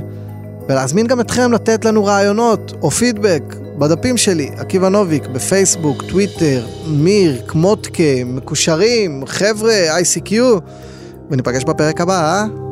ולהזמין 0.68 1.06
גם 1.06 1.20
אתכם 1.20 1.52
לתת 1.52 1.84
לנו 1.84 2.04
רעיונות 2.04 2.72
או 2.82 2.90
פידבק 2.90 3.42
בדפים 3.78 4.16
שלי, 4.16 4.50
עקיבא 4.56 4.88
נוביק, 4.88 5.26
בפייסבוק, 5.26 6.02
טוויטר, 6.02 6.66
מיר, 6.86 7.42
כמותקה, 7.46 8.24
מקושרים, 8.24 9.22
חבר'ה, 9.26 9.98
ICQ, 10.00 10.32
וניפגש 11.30 11.64
בפרק 11.64 12.00
הבא, 12.00 12.20
אה? 12.20 12.67